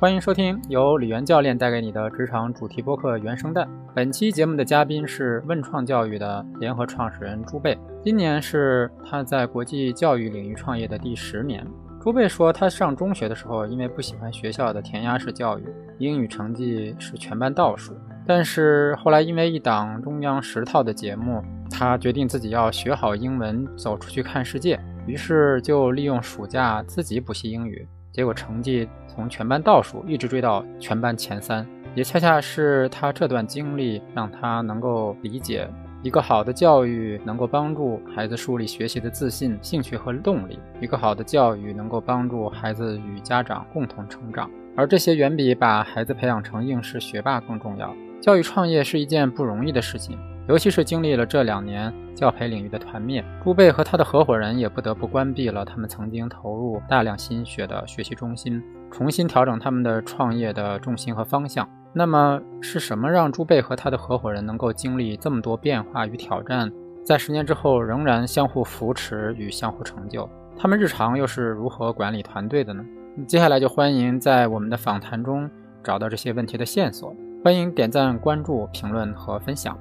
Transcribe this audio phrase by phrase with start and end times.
[0.00, 3.68] 欢迎收听由李源教练带给你的职场主题播客原声带。
[3.94, 11.62] 本期节目的嘉宾是问创教育的联合创始人朱贝，今年是他在国际教育领域创业的第十年。
[12.00, 15.66] 朱贝说，他上中学的时候，因为不喜欢学校的填鸭式教育，
[15.98, 17.94] 英语成绩是全班倒数。
[18.26, 24.80] 但是后来因为一档中央十套的节目，他决定自己要学好英文，走出去看世界。
[25.06, 27.86] 于是就利用暑假自己补习英语。
[28.12, 35.68] 结果成绩从全班倒数一直追到全班前三，也恰恰是他这段经历让他能够理解，
[36.02, 47.94] 一个好的教育能够帮助孩子树立学习的自信、兴趣和动力；一个好的教育能够帮助孩子与家长共同成长，而这些远比把孩子培养成应试学霸更重要。
[48.20, 50.18] 教育创业是一件不容易的事情。
[50.48, 61.68] 尤其是经历了这两年教培领域的团灭，朱贝和他的合伙人也不得不关闭了他们曾经投入大量心血的学习中心，重新调整他们的创业的重心和方向。
[61.92, 66.70] 那么是什么让朱贝和他的合伙人能够经历这么多变化与挑战，
[67.04, 70.28] 在十年之后仍然相互扶持与相互成就？
[70.56, 72.84] 他们日常又是如何管理团队的呢？
[73.26, 75.50] 接下来就欢迎在我们的访谈中
[75.82, 77.14] 找到这些问题的线索。
[77.42, 79.76] 欢迎点赞、关注、评论和分享。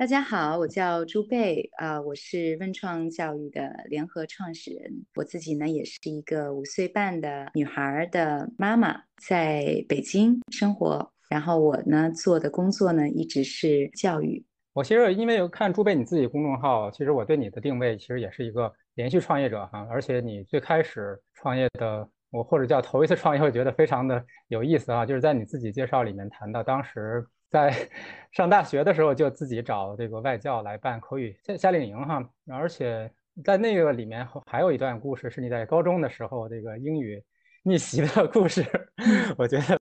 [0.00, 5.04] 大家好，我叫朱贝啊，我是问创教育的联合创始人。
[5.14, 11.12] 我自己呢，也是一个五岁半的女孩的妈妈，在北京生活。
[11.28, 14.42] 然后我呢，做的工作呢，一直是教育。
[14.72, 19.86] 我其实因为看朱贝你自己公众号，其实我对你的定位其实也是一个连续创业者哈。
[19.90, 27.22] 而且你最开始创业的，我或者叫头一次创业，我觉得非常的有意思啊，就是在你自己介绍里面谈到当时。
[27.50, 27.74] 在
[28.32, 33.10] 上大学的时候，就自己找这个外教来办口语夏夏令营哈，而且
[33.44, 37.22] 在那个里面还有一段故事，是你在高中的时候这个英语
[37.64, 38.64] 逆袭的故事，
[39.36, 39.78] 我觉得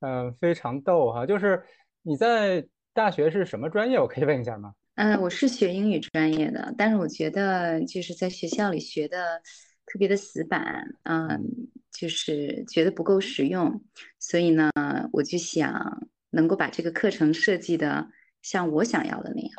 [0.00, 1.24] 嗯非常逗哈。
[1.24, 1.62] 就是
[2.02, 3.98] 你在大学是什么专业？
[3.98, 4.74] 我可以问一下吗？
[4.96, 9.40] 嗯，我是学英语专业的，但是我觉得就是在学校里学的
[9.86, 11.42] 特别的死板，嗯，
[11.90, 13.82] 就是觉得不够实用，
[14.18, 14.70] 所以呢，
[15.12, 16.06] 我就想。
[16.30, 18.08] 能够把这个课程设计的
[18.42, 19.52] 像我想要的那样，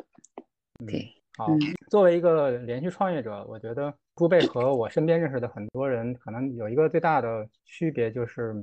[0.88, 1.06] 对，
[1.38, 1.48] 好。
[1.90, 8.56] 作为一个连续创业者，我觉得朱贝和我身边认识的很多人可能有一个最大的区别，就是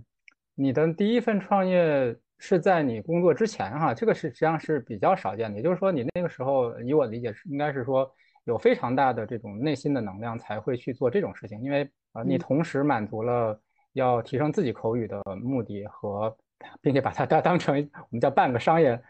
[0.54, 5.58] 你的第一份创业是在你工作之前哈，这个是实际上是比较少见的。
[5.58, 8.10] 也就是说，你那个时候，以我理解是应该是说
[8.44, 13.60] 有非常大的这种内心的能量才会去做这种事情，因为啊，你同时满足了
[13.92, 16.34] 要提升自己口语的目的和。
[16.80, 19.00] 并且把它当 当成我们叫半个商业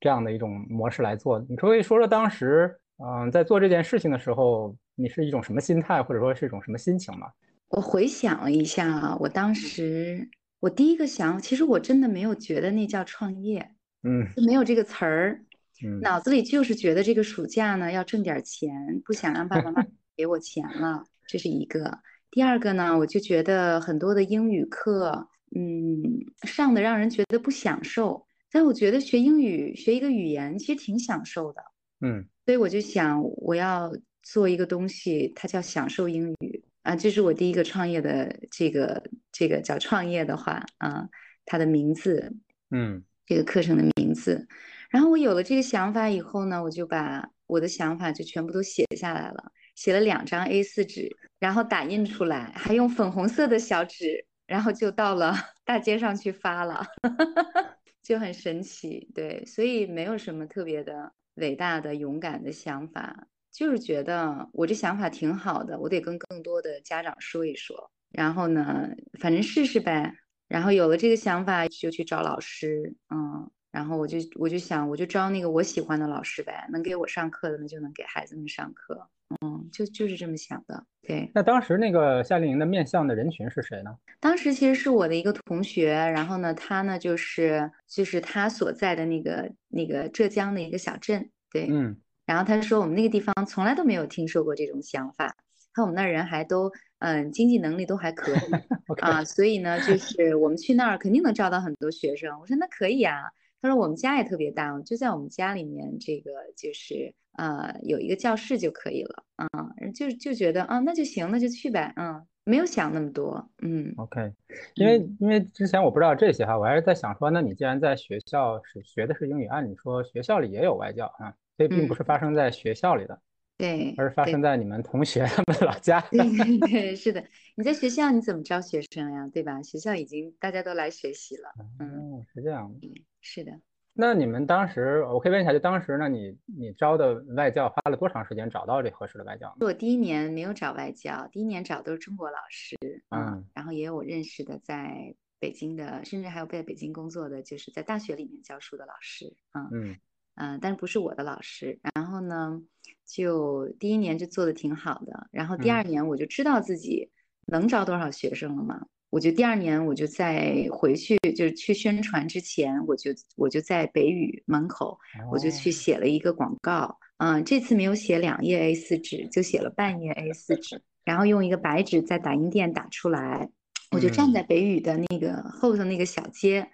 [0.00, 7.28] 这样的一种模式来做，你可以说说当时，嗯，在做这件事情的时候，你是一种什么心态，或者说是一种什么心情吗？
[7.68, 10.28] 我回想了一下啊，我当时
[10.60, 13.70] 我第一个想，其实我真的没有觉得那叫创业，
[14.02, 15.40] 嗯，没有这个词儿，
[15.84, 18.70] 嗯，脑子里就是觉得这个暑假呢要挣点钱，
[19.04, 19.86] 不想让爸爸妈妈
[20.16, 21.98] 给我钱了，这是一个。
[22.30, 25.28] 第二个呢，我就觉得很多的英语课。
[25.54, 26.02] 嗯，
[26.42, 31.62] 上的让人觉得不享受，但我觉得学英语学一个语言其实挺享受的。
[32.00, 33.92] 嗯，所以我就想我要
[34.22, 41.08] 做一个东西，它叫享受英语啊，这是我第一个创业的这个这个叫创业的话啊，
[41.44, 42.32] 它的名字，
[42.70, 44.46] 嗯，这个课程的名字。
[44.90, 54.24] 然后我有了这个想法以后呢，我就把我的想法就全部都写下来了，写了两张 A4 纸，然后打印出来，还用粉红色的小纸。
[54.48, 55.32] 然后就到了
[55.64, 56.84] 大街上去发了，
[58.02, 68.88] 就很神奇，对，所以没有什么特别的伟大的勇敢的想法，就是觉得我这想法挺好的，我得跟更多的家长说一说，然后呢，
[69.20, 70.14] 反正试试呗，
[70.48, 79.08] 然后有了这个想法就去找老师，嗯，然后我就我就想我就招那个我喜欢的老师呗，能给我上课的那就能给孩子们上课。
[79.40, 80.84] 嗯，就就是这么想的。
[81.00, 83.96] 对，那当时那个夏令营的面向的人群是谁呢？
[84.18, 91.30] 当时其实是我的一个同学，然后呢，他呢就是就是他所在的那个那个浙江的一个小镇。
[91.52, 91.96] 对，嗯，
[92.26, 95.36] 然后他说我们那个地方从来都没有听说过这种想法，
[95.72, 98.38] 看我们那人还都嗯经济能力都还可以
[99.00, 102.40] 啊，所以呢，就是我们去那儿肯定能招到很多学生。
[102.40, 103.22] 我说那可以啊。
[103.60, 114.32] 他说我们家也特别大，就在我们家里面，这个就是呃有一个教室就可以了，嗯，就就觉得啊那就行，那就去呗，嗯，没有想那么多，嗯，OK，
[114.74, 123.20] 因为因为之前我不知道这些哈，我还是在想说，那你既然在学校是学的是英语，按理说学校里也有外教啊，所以并不是发生在学校里的，
[123.58, 126.00] 对，而发生在你们同学 他们老家。
[126.10, 127.22] 对 对对，是的。
[127.56, 129.28] 你在学校你怎么招学生呀？
[129.32, 129.60] 对吧？
[129.62, 131.52] 学校已经大家都来学习了。
[131.80, 133.04] 嗯，是这样的。
[133.20, 133.52] 是的。
[134.00, 139.52] 那你们当时，我可以问一下，就当时呢，你你招的外教花了多长时间找到这合适的外教？
[139.58, 142.76] 我第一年没有找外教，第一年找都是中国老师，
[143.08, 149.96] 嗯，然后也有我认识的在北京的，甚至还有在北京工作的，就是在大学里面教书的老师，嗯嗯
[150.36, 151.80] 嗯，但是不是我的老师。
[151.92, 152.62] 然后呢，
[153.08, 157.10] 就第一年就做的挺好的，然后第二年我就知道自己
[157.46, 158.80] 能招多少学生了嘛。
[159.10, 164.98] 我就第二年我就在回去，就是去宣传之前，我就我就在北语门口，
[165.32, 166.98] 我就去写了一个广告。
[167.16, 173.48] 嗯，这次没有写两页 A4 纸，就写了半页 A4 纸，然后用一个白纸在打印店打出来。
[173.90, 176.68] 我就站在北语的那个后头那个小街，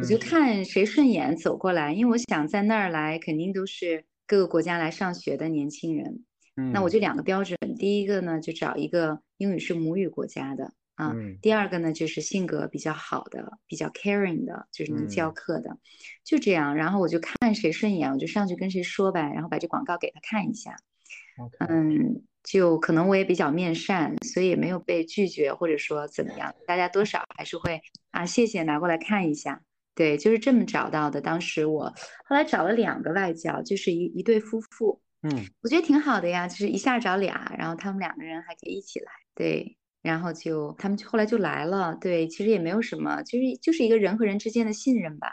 [0.00, 6.24] 我就看谁顺眼走过来，因为我想在那儿来肯定都是各个国家来上学的年轻人。
[6.72, 10.72] 那我就两个标准，第一个呢就找一个英语是母语国家的。
[10.94, 15.76] 啊，第二个呢，就是性格比较好的，比较 caring 的，就是能教课的，
[16.24, 16.74] 就这样。
[16.74, 20.76] 然后我就看谁顺眼，我就上去跟谁说呗，然后把这广告给他看一下。
[21.68, 27.82] 嗯，就可能我也比较面善，所以也没有被拒绝，或者说怎么样，大家多少还是会
[28.12, 29.62] 啊，谢谢，拿过来看一下。
[29.94, 31.20] 对，就是这么找到的。
[31.20, 31.84] 当时我
[32.24, 35.00] 后来找了两个外教，就是一一对夫妇。
[35.22, 35.30] 嗯，
[35.62, 39.12] 我觉得挺好的呀，就是一下找俩，然后他们两个人还可以一起来。
[39.34, 39.76] 对。
[40.02, 45.28] 然后就他们后来就来了，对，其实也没有什么，就是就是一个人和人之间的信任吧。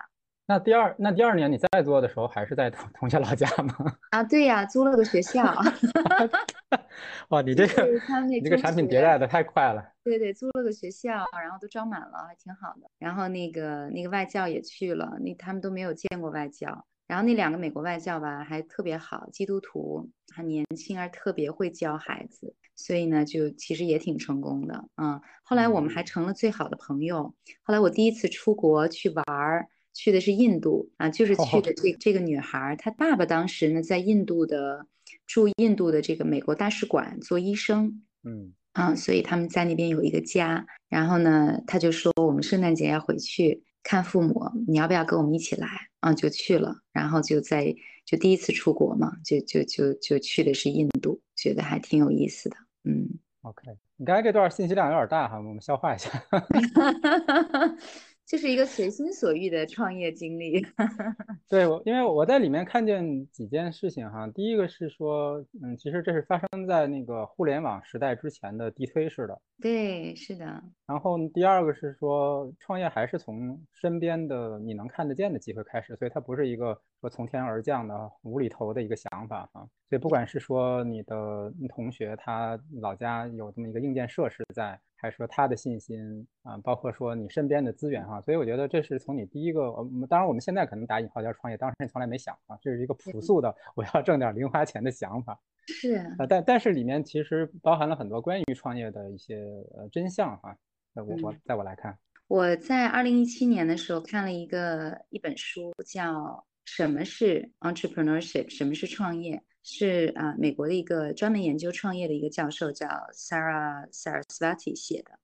[0.49, 3.75] 那第二那第二年你再做的时候，还是在同同学老家吗？
[4.09, 5.43] 啊，对呀，租了个学校。
[7.29, 7.85] 哇，你这个
[8.27, 9.93] 你这个产品迭代的太快了。
[10.03, 12.89] 对对，租了个学校，然后都招满了，还挺好的。
[12.97, 16.83] 然后那个那个外教也去了，那他们都没有见过外教。
[17.05, 22.55] 然后那两个美国外教吧，还特别好，基督徒，还年轻，而特别会教孩子。
[22.75, 25.21] 所以呢，就其实也挺成功的，嗯。
[25.43, 27.35] 后来我们还成了最好的朋友。
[27.61, 29.67] 后来我第一次出国去玩儿，
[29.99, 34.85] 去的是印度啊，就是去的这这个女孩，她爸爸当时呢在印度的
[35.27, 40.65] 驻印度的这个美国大使馆做医生，嗯啊，所以他们在那边有一个家。
[40.87, 45.67] 然后呢，他就说我们圣诞节要回去看父母，你要不要跟我们一起来？
[45.99, 46.77] 啊，就去了。
[46.93, 47.75] 然后就在
[48.05, 52.55] 就第一次出国嘛，就就就就去的是印度，觉得还挺有意思的。
[52.85, 53.05] 嗯
[53.41, 53.63] ，OK，
[53.97, 56.09] 你刚才这段信息量有点大哈，我们消化一下。
[58.29, 60.63] 就是一个随心所欲的创业经历。
[61.49, 64.27] 对，我因为我在里面看见几件事情哈。
[64.27, 69.41] 第一个是说，嗯，其实这是发生在那个互联网时代之前的地推式的。
[69.59, 70.45] 对，是的。
[70.85, 79.67] 然后第二个是说，创业还是从身边的你能看得见的机会开始，所以它不是一个说从天而降的无厘头的一个想法哈。
[79.89, 84.79] 所以不管是说你的同学他老家有这么一个硬件设施在。
[85.01, 89.73] 还是说他的信心啊，包括说你身边的资源哈，所以我觉得这是从你第一个，
[90.09, 95.39] 当然我们现在可能打引号叫创业，当时你从来没想啊，这是一个朴素的我要挣点零花钱的想法。
[95.67, 99.37] 是啊，但但是里面其实包含了很多关于创业的一些
[99.77, 100.55] 呃真相哈。
[100.95, 101.97] 我我在我来看，
[102.27, 106.13] 我在二零一七年的时候看了一个一本书，叫
[106.65, 109.41] 《什么是 entrepreneurship》，什么是创业。
[109.63, 115.19] 是啊，美国的一个专门研究创业的一个教授叫 Sarah Saraswati 写的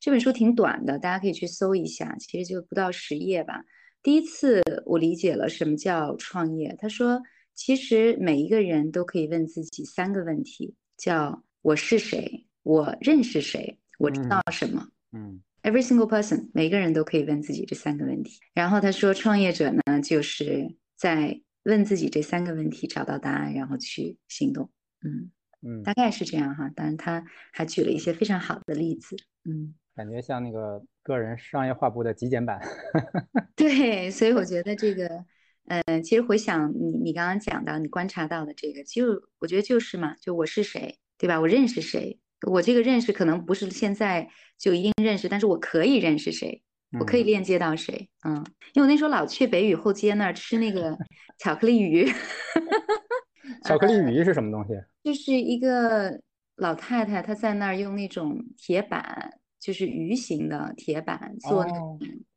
[0.00, 3.64] 这本书挺短的，大家可以去搜一下，其实就不到十页吧。
[4.02, 6.76] 第一次我理解了什么叫创业。
[6.78, 7.22] 他说，
[7.54, 14.88] 其实每一个人都可以问自己三个问题：叫我是谁，我认识谁，我知道什么。
[15.12, 18.40] 嗯，Every single person，每个人都可以问自己这三个问题。
[18.52, 24.70] 然后他说，创业者呢，就是在问自己这三个问题，找到答案，然后去行动。
[25.02, 25.30] 嗯
[25.66, 26.70] 嗯，大概是这样哈。
[26.74, 29.16] 当然，他还举了一些非常好的例子。
[29.44, 32.60] 嗯，感觉像那个个人商业化部的极简版。
[33.56, 35.24] 对，所以我觉得这个，
[35.66, 41.40] 呃，其实回想你你刚刚讲到你观察到的这个，就我觉得就是嘛，就我是谁，对吧？
[41.40, 42.20] 我认识谁？
[42.46, 44.28] 我这个认识可能不是现在
[44.58, 46.62] 就一定认识，但是我可以认识谁？
[47.00, 48.08] 我可以链接到谁？
[48.24, 48.36] 嗯，
[48.74, 50.96] 因为我那时候老去北语后街那儿吃那个
[51.38, 52.06] 巧克力鱼。
[53.64, 54.74] 巧克力鱼是什么东西？
[55.02, 56.20] 就是一个
[56.56, 61.66] 老太太，她在那儿用那种铁板，就是鱼形的铁板做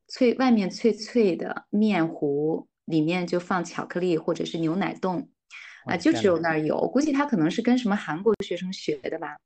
[0.07, 5.29] 脆，外面脆脆的面糊，里面就放巧克力或者是牛奶冻
[5.85, 6.87] 啊，就只有那儿有。
[6.89, 9.37] 估计她可能是跟什么韩国学生学的吧？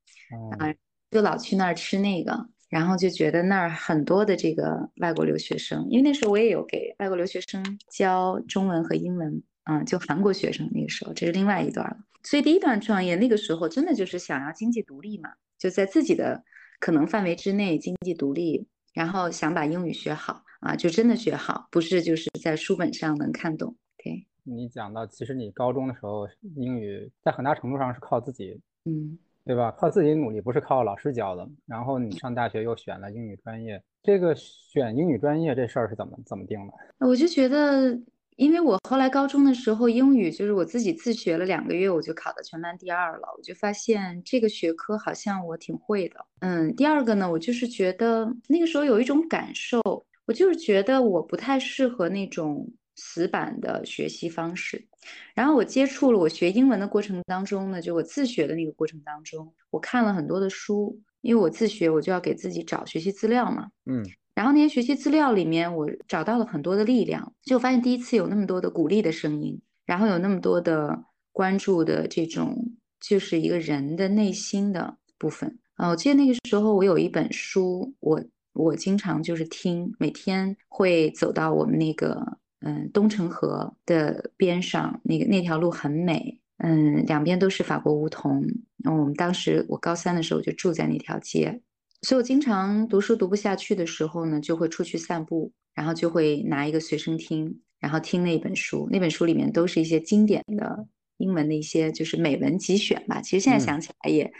[0.57, 0.73] 啊，
[1.11, 2.47] 就老去那儿吃那个。
[2.71, 11.97] 然后就觉得那儿很多的这个外国留学生，因为那时候我也有给外国留学生教中文和英文，嗯，就韩国学生那个时候，这是另外一段了。
[12.23, 16.41] 所以第一段创业那个时候真的就是想要经济独立嘛，就在自己的
[16.79, 23.75] 可能范围之内经济独立，然后想把英语学好啊，就真的学好，不是就是在书本上能看懂。
[23.97, 29.71] 对你讲到，其实你高中的时候英语在很大程度上是靠自己，嗯，对吧？
[29.77, 31.48] 靠自己努力，不是靠老师教的。
[31.65, 37.07] 然后你上大学又选了英语专业，这个选英语专业这事儿是怎么怎么定的？
[37.07, 38.00] 我就觉得。
[38.38, 43.27] 因为我后来高中的时候英语就是我自己自学了两个月，我就考到全班第二了。
[43.38, 46.15] 我就发现这个学科好像我挺会的。
[46.39, 49.79] 嗯，第二个呢，我就是觉得那个时候有一种感受，
[50.25, 52.67] 我就是觉得我不太适合那种
[53.03, 54.88] 死板的学习方式。
[55.34, 63.70] 然后我接触了我学英文的过程当中呢，就我自学的那个过程当中，我看了很多的书，因为我自学，我就要给自己找学习资料嘛。
[63.86, 64.05] 嗯。
[64.36, 72.55] 然后那些学习资料里面，我找到了很多的力量，就发现第一次有那么多的鼓励的声音，然后有那么多的关注的这种，
[73.00, 75.89] 就是一个人的内心的部分啊。
[75.89, 88.41] 我记得那个时候我有一本书，我我经常就是听，每天会走到我们那个嗯东城河的边上，那个那条路很美，嗯，两边都是法国梧桐。
[88.83, 91.61] 然后我们当时我高三的时候就住在那条街。
[92.03, 98.87] 所以我经常读书读不下去的时候呢，就会出去散步，然后就会拿一个随身听，然后听那本书。
[98.91, 100.87] 那本书里面都是一些经典的
[101.17, 103.21] 英文的一些就是美文集选吧。
[103.21, 104.31] 其实现在想起来也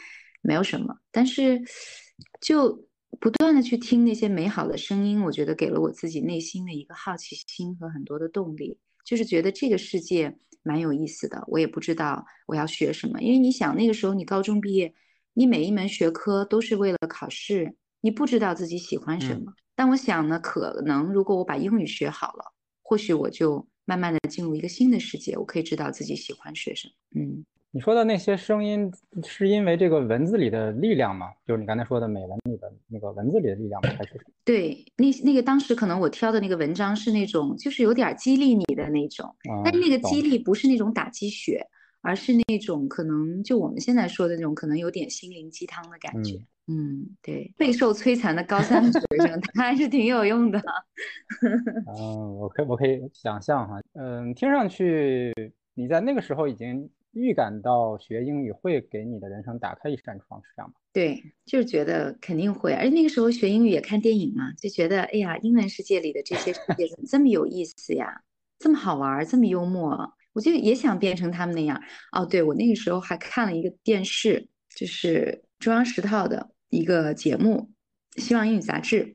[0.42, 1.62] 没有什么，但是
[2.40, 2.84] 就
[3.20, 11.44] 不断的去听那些美好的声音，我觉得给了我自己内心的一个好奇心和很多的动力，就是觉得这个世界蛮有意思的。
[11.48, 14.94] 我也不知道我要学什么，因为你想那个时候你高中毕业。
[15.34, 19.54] 你每一门学科都是为了考试，你不知道自己喜欢什么。
[19.76, 26.94] 但我想呢，可能如果我把英语学好了，或许我就慢慢的进入一个新的世界，我可以知道自己喜欢学什么。
[27.16, 28.92] 嗯，你说的那些声音，
[29.24, 31.32] 是因为这个文字里的力量吗？
[31.48, 33.90] 就是你刚才说的美文里的那个文字里的力量吗？
[33.98, 41.66] 还是对，那那个当时可能我挑的那个文章是那种，就是有点激励你的那种，但是那个激励不是那种打鸡血。
[42.04, 46.36] 而是那种可能就我们现在说的那种，可能有点心灵鸡汤的感觉。
[46.66, 50.60] 嗯，对，备受摧残的高三学生， 他还是挺有用的。
[51.86, 55.32] 嗯，我可我可以想象哈，嗯，听上去
[55.76, 60.76] 你在那个时候已经预感到学英语会给你的人生打开一扇窗，是这样吗？
[60.94, 62.74] 对，就是觉得肯定会。
[62.74, 68.22] 而且那个时候学英语也看电影嘛，就觉得哎呀，英文世界里的这些世界怎么这么有意思呀，
[68.60, 70.14] 这么好玩，这么幽默。
[70.34, 71.82] 我就也想变成他们那样
[72.14, 72.26] 哦。
[72.26, 77.70] 对我那个时候还看了一个电视，就是中央十套的一个节目
[78.22, 79.06] 《希望英语杂志》。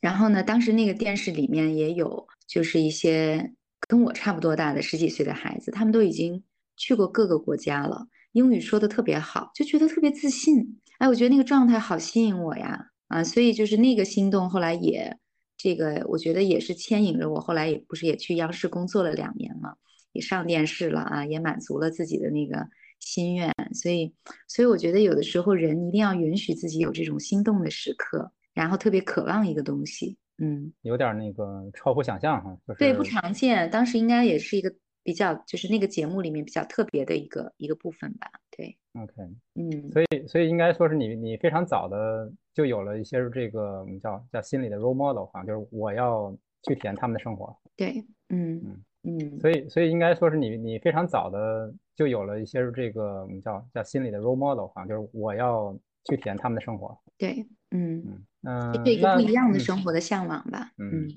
[0.00, 3.52] 然后呢，当时那个电视里面也有，就是一些
[3.88, 6.44] 跟我差不多大的十几岁的孩子，他们都已经
[6.80, 10.80] 去过各个国家了，英语说的特别好，就觉得特别自信。
[10.96, 12.86] 哎，我觉得那个状态好吸引我呀！
[13.08, 15.14] 啊，所以就是那个心动，后来也
[15.58, 19.74] 这个，我觉得也是牵引着我，后来也不是也去央视工作了两年嘛。
[20.12, 22.66] 也上电视了啊，也满足了自己的那个
[22.98, 24.12] 心愿，所以，
[24.48, 39.12] 所以我觉得有的时候人一定要允许自己有这种心动的时刻，然后特别渴望一个东西，嗯，有点那个超乎想象哈，就是对不常见，当时应该也是一个比较，就是那个节目里面比较特别的一个一个部分吧，对，OK，
[39.54, 48.84] 嗯，所以所以应该说是你你非常早的就有了一些这个我们叫叫心理的 role model 哈，就是我要去体验他们的生活，对，嗯嗯。
[49.02, 56.94] 嗯，所以所以应该说是你你非常早的就有了一些这个我们叫叫心理的 role model 哈，就是我要去体验他们的生活。
[57.16, 58.26] 对，嗯嗯。
[58.42, 60.70] 嗯，对一个不一样的生活的向往吧。
[60.76, 61.08] 嗯，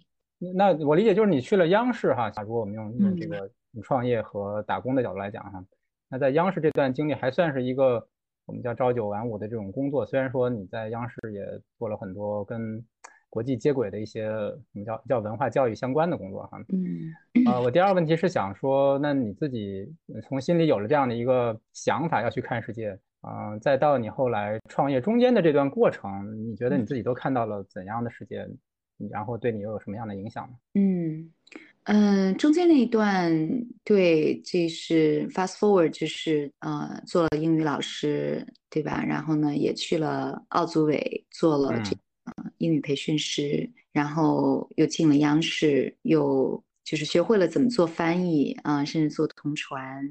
[0.56, 5.64] 那我理解就是你去了央视哈，假如我们用用这个创业和打工的角度来讲哈，
[6.10, 8.08] 那在央视这段经历还算是一个
[8.46, 11.46] 我们叫朝九晚五的这种工作，虽然说你在央视也
[11.78, 12.86] 做了很多跟。
[13.34, 28.48] 国际接轨的一些我们叫叫文化教育相关的工作哈，嗯，啊，我第二个问题是想说，那你自己从心里有了这样的一个想法要去看世界啊，再到你后来创业中间的这段过程，你觉得你自己都看到了怎样的世界，
[29.10, 30.54] 然后对你又有什么样的影响呢？
[30.76, 31.32] 嗯
[31.86, 33.32] 嗯，中间那一段
[33.84, 39.04] 对，这是 fast forward，就是呃做了英语老师对吧？
[39.04, 41.96] 然后呢也去了奥组委做了这。
[42.60, 50.10] 英语培训师，然后又进了央视，又就是学会了怎么做翻译啊，甚至做同传，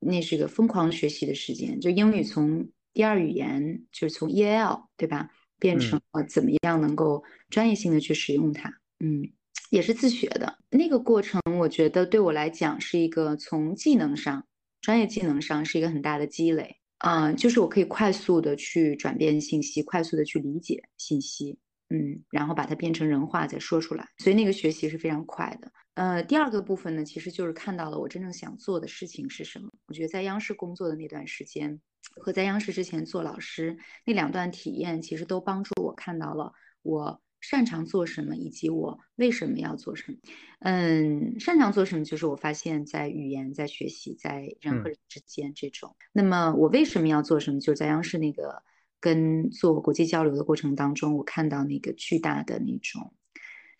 [0.00, 1.78] 那是个疯狂学习的时间。
[1.78, 8.68] 就英语从第二语言，就是从 EAL 对吧，变成了怎么样能够专业性的去使用它。
[8.98, 9.30] 嗯，
[9.70, 14.46] 也是自学的那个过程，我觉得对我来讲是一个从技能上
[14.80, 16.78] 专业技能上是一个很大的积累。
[16.98, 21.58] 嗯，就是我可以快速的去转变信息，快速的去理解信息，
[21.90, 25.72] 嗯，然后把它变成人话再说出来，所以那个学习是非常快的。
[25.94, 29.68] 呃，第二个部分呢，其实就是看到了我真正想做的事情是什么。
[29.86, 31.80] 我觉得在央视工作的那段时间，
[32.20, 37.20] 和在央视之前做老师那两段体验，其实都帮助我看到了我。
[37.42, 40.18] 擅长做什么，以及我为什么要做什么？
[40.60, 45.94] 嗯，擅长做什么，就是我发现，在语言、在学习、在人和人之间这种。
[46.12, 47.60] 那么我为什么要做什么？
[47.60, 48.62] 就是在央视那个
[49.00, 53.12] 跟做国际交流的过程当中，我看到那个巨大的那种，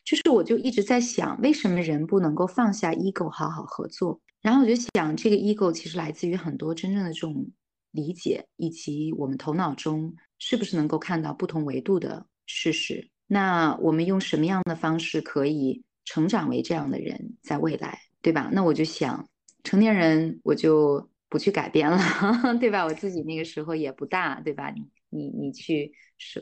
[0.04, 4.20] 就是我就一直在想，为什么人不能够放下 ego 好好合作？
[4.40, 7.48] 然后我就想，这个 ego 其实来自于很多真正的这种
[7.92, 13.08] 理解，以及我们头脑中是不是能够看到不同维度的事实。
[13.26, 18.50] 那我们用什么样的方式可以成长为这样的人，在未来，对吧？
[18.52, 19.28] 那我就想，
[19.64, 21.98] 成年人我就不去改变了，
[22.60, 22.84] 对吧？
[22.84, 24.70] 我自己那个时候也不大，对吧？
[24.70, 25.92] 你你你去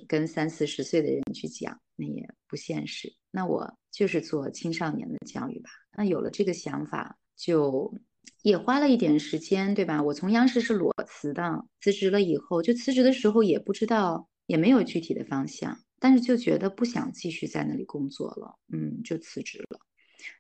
[0.08, 3.12] 跟三四十岁的人去讲，那也不现实。
[3.30, 5.70] 那我就是做青少年的教育吧。
[5.96, 7.94] 那有了这个想法，就
[8.42, 10.02] 也花了一点时间，对吧？
[10.02, 15.78] 我从央视是裸辞的，辞职了以后，就辞职的时候也不知道，也没有具体的方向。
[16.00, 19.78] 但是就觉得不想继续在那里工作了，嗯，就辞职了。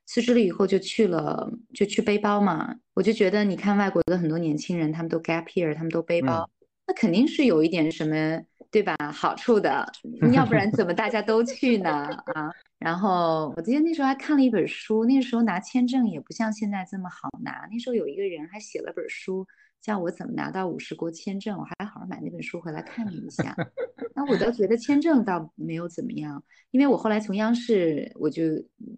[0.04, 2.74] 辞职了以后就去了，就去背包嘛。
[2.94, 6.50] 我就觉得，你看外国的很多年轻人，他们都 gap year，他们都背包，
[6.86, 8.96] 那肯定是有一点什么，对吧？
[9.12, 9.86] 好处的，
[10.34, 11.90] 要不然怎么大家都去呢？
[12.34, 12.50] 啊。
[12.78, 17.68] 然后我记得那时候还看了一本书，那时候拿签证也不像现在这么好拿。
[17.70, 19.46] 那时候有一个人还写了本书。
[19.80, 21.58] 叫我怎么拿到五十国签证？
[21.58, 23.56] 我还好好买那本书回来看了一下。
[24.14, 28.42] 那我倒觉得签证倒没有怎么样，因为我后来从央视我就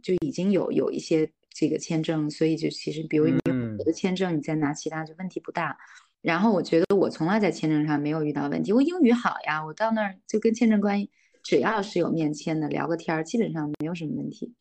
[0.02, 3.38] 就已经有有一些这个签证，所以就其实比如你
[3.78, 5.76] 有的签证，你再拿其他就问题不大。
[6.20, 11.06] 然后我觉得我从来在签证上没有遇到问题，我英语好呀，我到那儿就跟签证官
[11.44, 14.52] 只要是有面签的聊个天儿，基本上没有什么问题。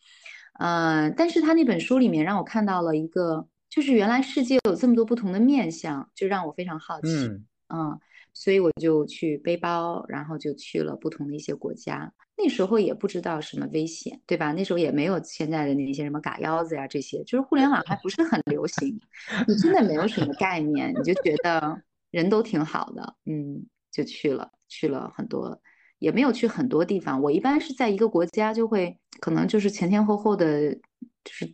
[0.60, 3.48] 嗯，但是他那本书里面让我看到了一个。
[3.72, 7.08] 就是原来世界有这么多不同的面相，就让我非常好奇。
[7.74, 7.98] 嗯，
[8.34, 12.14] 所以我就去背包，然后就去了不同的一些国家。
[12.38, 14.52] 那时候也不知道什么危险，对吧？
[14.52, 19.00] 那时候也没有现在的那些什么嘎腰子呀这些，就是互联网还不是很流行，
[19.48, 25.62] 你真的没有什么概念，你就觉得人都挺好的，嗯，就去了，去了很多，
[26.00, 27.22] 也没有去很多地方。
[27.22, 30.74] 我一般是在一个国家就会可能就是前前后后的，
[31.24, 31.46] 就是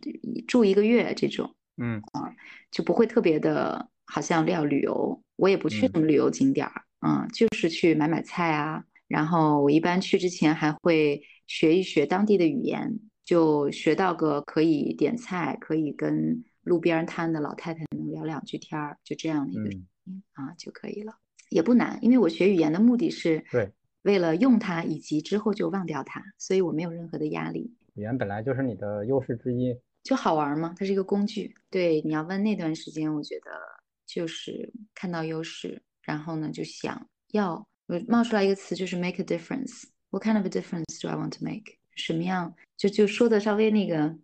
[0.48, 1.54] 住一个月这种。
[1.78, 2.34] 嗯啊，
[2.70, 8.84] 就不会特别的，好像要旅游，我也不去什么旅游景点儿，嗯，就是去买买菜啊。
[9.06, 19.70] 然后我一般去之前还会学一学当地的语言，就学到个可以点菜，可以跟路边摊的老太太能聊两句天儿，就这样的一个
[20.34, 21.14] 啊就可以了，
[21.48, 27.72] 也不难，因为我学语言的目的是对为了用它，以及之后就忘掉它，所以我没有任何的压力。
[27.94, 29.74] 语言本来就是你的优势之一。
[30.02, 31.54] 就好玩嘛，它是一个工具。
[31.70, 33.50] 对，你要问那段时间，我觉得
[34.06, 37.66] 就是看到优势，然后呢就想要
[38.06, 39.84] 冒出来一个词，就是 make a difference。
[40.10, 41.76] What kind of a difference do I want to make？
[41.94, 44.16] 什么样就就说的稍微那个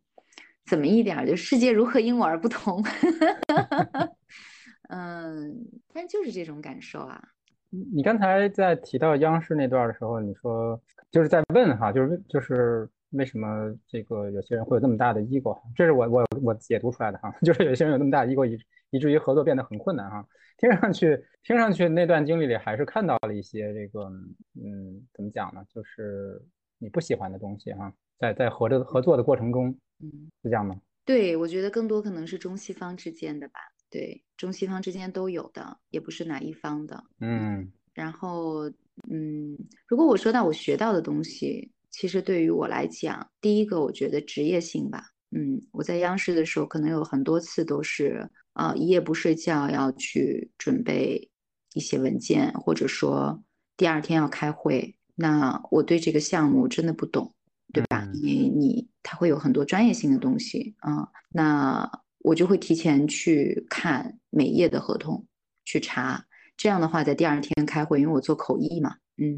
[0.65, 2.83] 怎么一点，就世界如何因我而不同。
[4.89, 7.23] 嗯，但就是这种感受啊。
[7.69, 12.89] 你你刚才在提到央视那段的时候，你说就是在问哈，就是就是。
[13.14, 15.57] 为什么这个有些人会有那么大的 ego？
[15.74, 18.59] 这是我我我解读出来的哈，就是有些人有那么大的 ego，以
[18.90, 20.27] 以至于合作变得很困难哈。
[20.57, 24.11] 听上去听上去那段经历里还是看到了一些这个
[24.55, 25.64] 嗯，怎么讲呢？
[25.68, 26.40] 就是
[26.79, 29.68] 你不喜欢的东西哈，在在合着合作的过程中，
[30.00, 30.11] 嗯，
[30.42, 30.81] 是这样吗？
[31.05, 33.61] 对，我觉得更多可能是中西方之间的吧。
[33.90, 37.05] 对，中西方之间都有的，也不是哪一方的。
[37.20, 38.68] 嗯，然后
[39.11, 41.70] 嗯，如果我说到我学到的东西。
[41.97, 51.31] 其实对于我来讲，第一个我觉得职业性吧，嗯，我在央视的时候，可能有很多次都是啊一夜不睡觉要去准备
[51.75, 53.41] 一些文件，或者说
[53.77, 54.93] 第二天要开会。
[55.15, 57.33] 那我对这个项目真的不懂，
[57.73, 58.11] 对吧？
[58.15, 65.25] 因为你他会有很多专业性的东西啊，那我就会提前去看每页的合同，
[65.65, 66.27] 去查。
[66.57, 69.37] 这样的话，在第二天开会，因为我做口译嘛，嗯，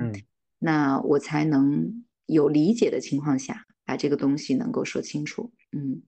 [0.58, 2.02] 那我才能。
[2.26, 6.02] 有理解的情况下，把这个东西能够说清楚，嗯，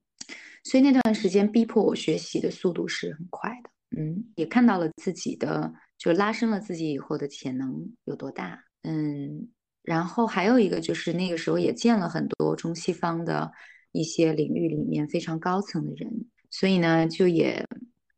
[0.65, 9.49] 所以那段时间逼迫我学习的速度是很快的，嗯，也看到了自己的，就拉伸了自己以后的潜能有多大，嗯，
[9.83, 13.53] 然后还有一个就是那个时候也见了很多中西方的
[13.93, 17.65] 一些领域里面非常高层的人，所以呢，就也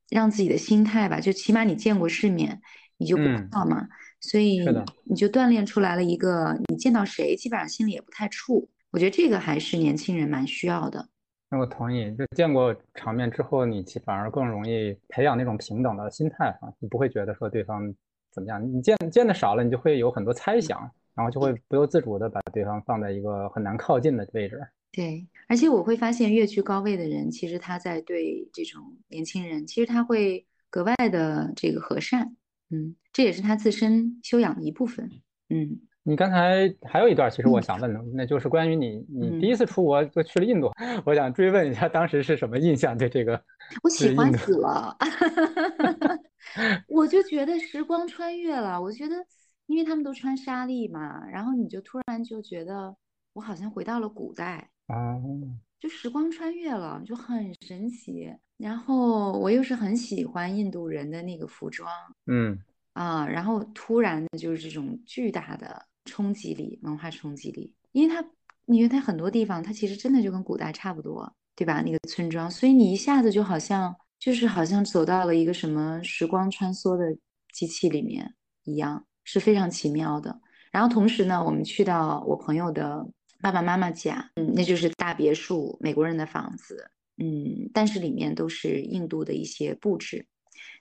[0.08, 2.60] 让自己的心态吧，就起码你见过世面，
[2.96, 3.88] 你就不怕嘛。
[4.20, 4.64] 所以
[5.04, 8.66] 你就锻炼出来了一个，你见到谁基本上心里也不太怵。
[8.90, 11.08] 我觉得这个还是年轻人蛮需要的。
[11.48, 17.92] 那我同意，就见过场面之后，你反而更容易培养那种平等的心态啊，你不会觉得说对方
[18.30, 18.62] 怎么样。
[18.62, 20.78] 你见见的少了，你就会有很多猜想，
[21.14, 24.60] 然后就会不由自主的把对方放在一个很难靠近的位置。
[24.92, 32.36] 对，而且我会发现，越居高位的人，其实他在对这种年轻人，其实他会格外的这个和善。
[32.70, 35.10] 嗯，这也是他自身修养的一部分。
[35.48, 35.80] 嗯。
[36.02, 40.72] 你刚才还有一段，其实我想问的，那就是关于你，你第一次出国就去了印度，
[41.04, 42.96] 我想追问一下，当时是什么印象？
[42.96, 43.40] 对这个，
[43.82, 44.96] 我喜欢死了，
[46.88, 48.80] 我就觉得时光穿越了。
[48.80, 49.14] 我觉得，
[49.66, 52.96] 因为他们都穿纱丽嘛，然后你就突然就觉得
[53.34, 55.20] 我好像回到了古代啊，
[55.78, 58.34] 就时光穿越了，就很神奇。
[58.60, 61.90] 然后我又是很喜欢印度人的那个服装，
[62.26, 62.58] 嗯
[62.92, 65.86] 啊，然后突然的就是这种巨大的。
[66.06, 68.24] 冲击力，文化冲击力，因为它，
[68.64, 71.82] 因为它很多地方，它其实真的就跟古代差不多，对吧？
[71.82, 77.04] 那个村庄，所以你一下子就好像，就是好像走到了一个什么时光穿梭的
[77.52, 80.40] 机器里面一样，是非常奇妙的。
[80.72, 83.06] 然后同时呢，我们去到我朋友的
[83.40, 90.26] 爸爸妈妈家，嗯，那就是大别墅，美国人的房子，嗯，但是里面都是印度的一些布置，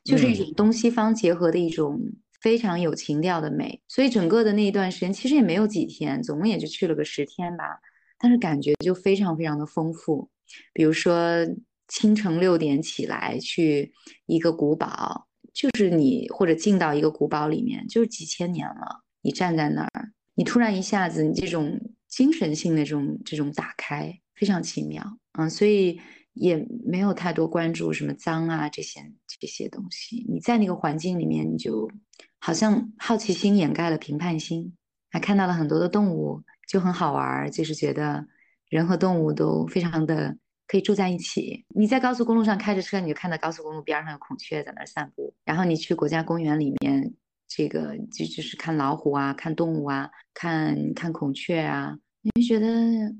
[0.04, 2.02] 就是一种东西方结合的一种。
[2.42, 7.66] 非常有情调的美，所以整个的那一段时间其实也没有几天，总共也就去了个十天吧。
[8.18, 10.30] 但是感觉就非常非常的丰富。
[10.72, 11.46] 比如说
[11.90, 13.92] 清晨六点起来去
[14.26, 25.18] 一个古堡，就是你或者进到一个古堡里面，就是几千年了，你站在那儿，你突然一下子你这种精神性的这种这种打开，非常奇妙。
[25.34, 26.00] 嗯，所以。
[26.40, 31.90] 也没有太多关注什么脏啊这些这些东西，你在那个环境里面，你就
[32.40, 34.74] 好像好奇心掩盖了评判心，
[35.12, 38.26] 还看到了很多的动物，就很好玩，就是觉得
[38.70, 40.34] 人和动物都非常的
[40.66, 41.66] 可以住在一起。
[41.76, 47.14] 你在高速公路上开着车，你就看到高速公路边上有孔雀在那儿散步，然后你去国家公园里面，
[47.50, 52.68] 这个就就是看老虎啊，看动物啊，看看孔雀啊，你就觉得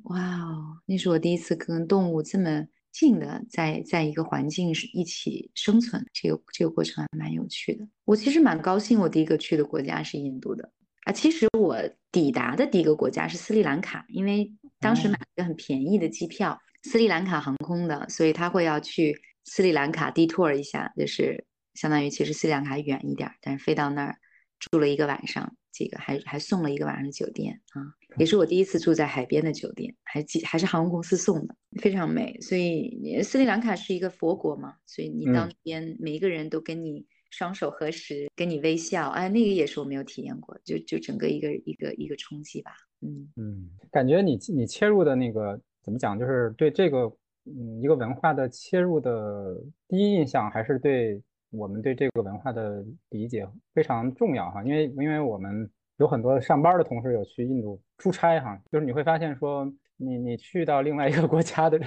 [0.04, 2.66] 哇哦，那是我第一次跟动物这么。
[3.00, 7.88] 近的在在一个环境是一起生存，这个这个过程还蛮有趣的。
[8.04, 10.70] 我其实蛮高兴，我第一个去的国家是印度的
[11.06, 11.14] 啊。
[11.14, 11.78] 其实我
[12.12, 24.18] 抵达的第一个国家是斯里兰卡，因为当时买了一个很便宜的机票，斯里兰卡航空的，所以他会要去斯里兰卡 detour 一下，就是相当于其实斯里兰卡远一点，但是飞到那儿
[24.60, 27.82] 住了一个晚上，这个还还送了一个晚上的酒店啊。
[28.18, 32.36] 也是我第一次住在海边的酒店，还记还是航空公司送的，非常美。
[32.42, 42.72] 所以斯里兰卡是一个佛国嘛，所以你到那边每一个人都跟你双手合十，跟你微笑，哎，那个也是我没有体验过，就就整个一个一个一个冲击吧。
[43.02, 47.02] 嗯嗯，感觉你你切入的那个怎么讲，就是对这个
[47.46, 49.56] 嗯一个文化的切入的
[49.88, 55.70] 第一印象，还是对我们对这个文化的理解非常重要哈，因为因为我们。
[56.00, 61.78] 有很多上班的同事有去印度出差哈，就是你会发现说，你你去到另外一个国家的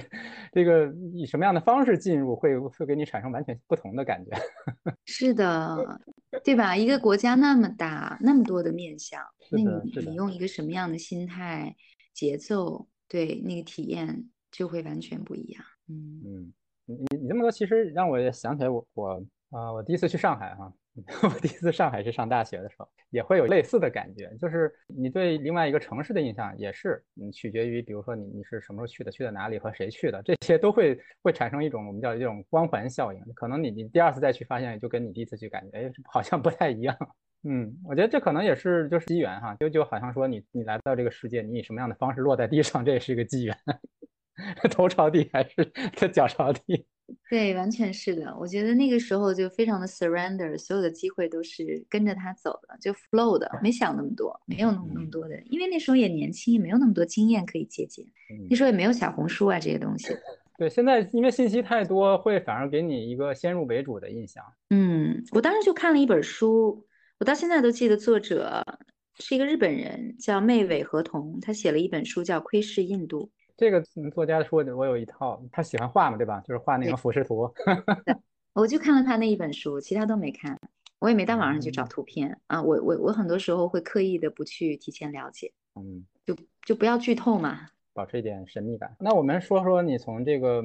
[0.51, 4.31] 这个以什么样的方式进入，会会给你产生完全不同的感觉。
[5.05, 5.99] 是的，
[6.43, 6.77] 对吧？
[6.77, 11.75] 一个国家那么大，那么多的面相，那你你用一个什么样的心态、
[12.13, 15.63] 节奏，对那个体验就会完全不一样。
[15.89, 16.53] 嗯嗯，
[16.85, 20.73] 你你这么说，其实让我也想起来我我啊，我第一次去上海哈。
[21.23, 33.19] 我第一次上海是上大学的时候，也会有类似的感觉，就是你对另外一个城市的印象也是，嗯，取决于，比如说你你是什么时候去的，去的哪里和谁去的，这些都会会产生一种我们叫这种光环效应。
[33.33, 36.95] 可能你你第二次再去发现，就跟你第一次去感觉，哎，好像不太一样。
[37.41, 43.57] 嗯，我觉得这可能也是就是机缘哈，就就好像说你你来到这个世界，你以什么样的方式落在地上，这也是一个机缘，
[44.69, 45.65] 头朝地还是
[46.13, 46.85] 脚朝地。
[47.33, 48.31] 对，完全是的。
[48.39, 58.05] 我觉得那个时候就非常的 surrender，所有的机会都是跟着他走的，就 flow 的，没想那么多，没有那么那么多的，因为那时候也年轻，也没有那么多经验可以借鉴。
[58.51, 60.15] 那时候也没有小红书啊这些东西。
[60.59, 64.43] 对，现在因为信息太多，会反而给你一个先入为主的印象。
[64.69, 66.85] 嗯，我当时就看了一本书，
[67.17, 68.63] 我到现在都记得作者
[69.15, 73.31] 是一个日本人，叫妹尾和同，他写了一本书叫《窥视印度》。
[73.55, 76.41] 这个作家说的，我有一套，他喜欢画嘛，对吧？
[76.41, 77.51] 就是画那个俯视图。
[78.53, 80.59] 我就看了他那一本书，其他都没看，
[80.99, 82.61] 我也没到网上去找图片啊。
[82.61, 86.35] 我我我很多时候会刻意的不去提前了解，嗯，就
[86.65, 88.95] 就不要剧透嘛，保持一点神秘感。
[88.99, 90.61] 那我们说说你从这个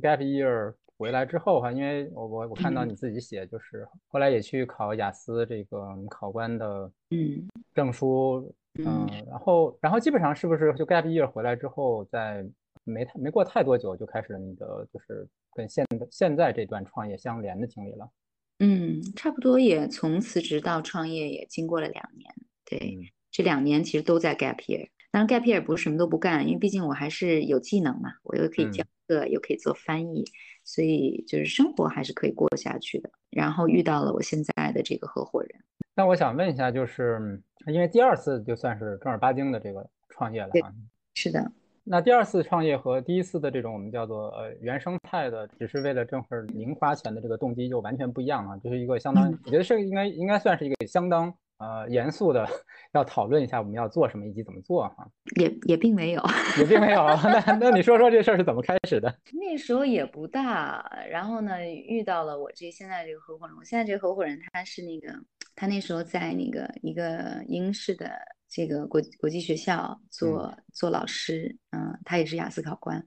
[0.00, 12.44] gap year 回来之后哈，因为我我我看到嗯你自己写，就是后来也去考雅思这个考官的嗯证书，嗯嗯，然后然后基本上是不是就 gap year 回来之后，在
[12.84, 18.10] 没太没过太多久就开始了你的就是跟现现在这段创业相连的经历了？
[18.58, 22.34] 嗯，差不多也从辞职到创业也经过了两年，
[22.64, 24.88] 对，嗯这两年其实都在 gap year。
[25.10, 30.24] 当然 gap year 不是什么都不干，因为毕竟我还是有技能嘛，我又可以教嗯课，又可以做翻译，
[30.64, 33.10] 所以就是生活还是可以过下去的。
[33.30, 35.50] 然后遇到了我现在的这个合伙人，
[35.96, 40.70] 那我想问一下，就是因为第二次就算是正儿八经的这个创业了啊，
[41.14, 41.50] 是的，
[41.84, 48.60] 那第二次创业和第一次的这种我们叫做呃原生态的，只是为了挣份零花钱的这个动机就完全不一样啊。
[48.62, 52.46] 这是一个相当，嗯我觉得是应该应该算是一个相当呃严肃的，
[52.92, 55.08] 要讨论一下我们要做什么以及怎么做哈。
[55.40, 56.22] 也也并没有。
[56.58, 59.08] 也并没有啊，那那你说说这事儿是怎么开始的？
[59.32, 63.56] 那时候也不大，然后呢，遇到了我这现在这个合伙人。
[63.56, 65.14] 我现在这个合伙人他是那个，
[65.56, 68.12] 他那时候在那个一个英式的
[68.48, 73.04] 这个国国际学校做做老师，嗯、他也是雅思考官。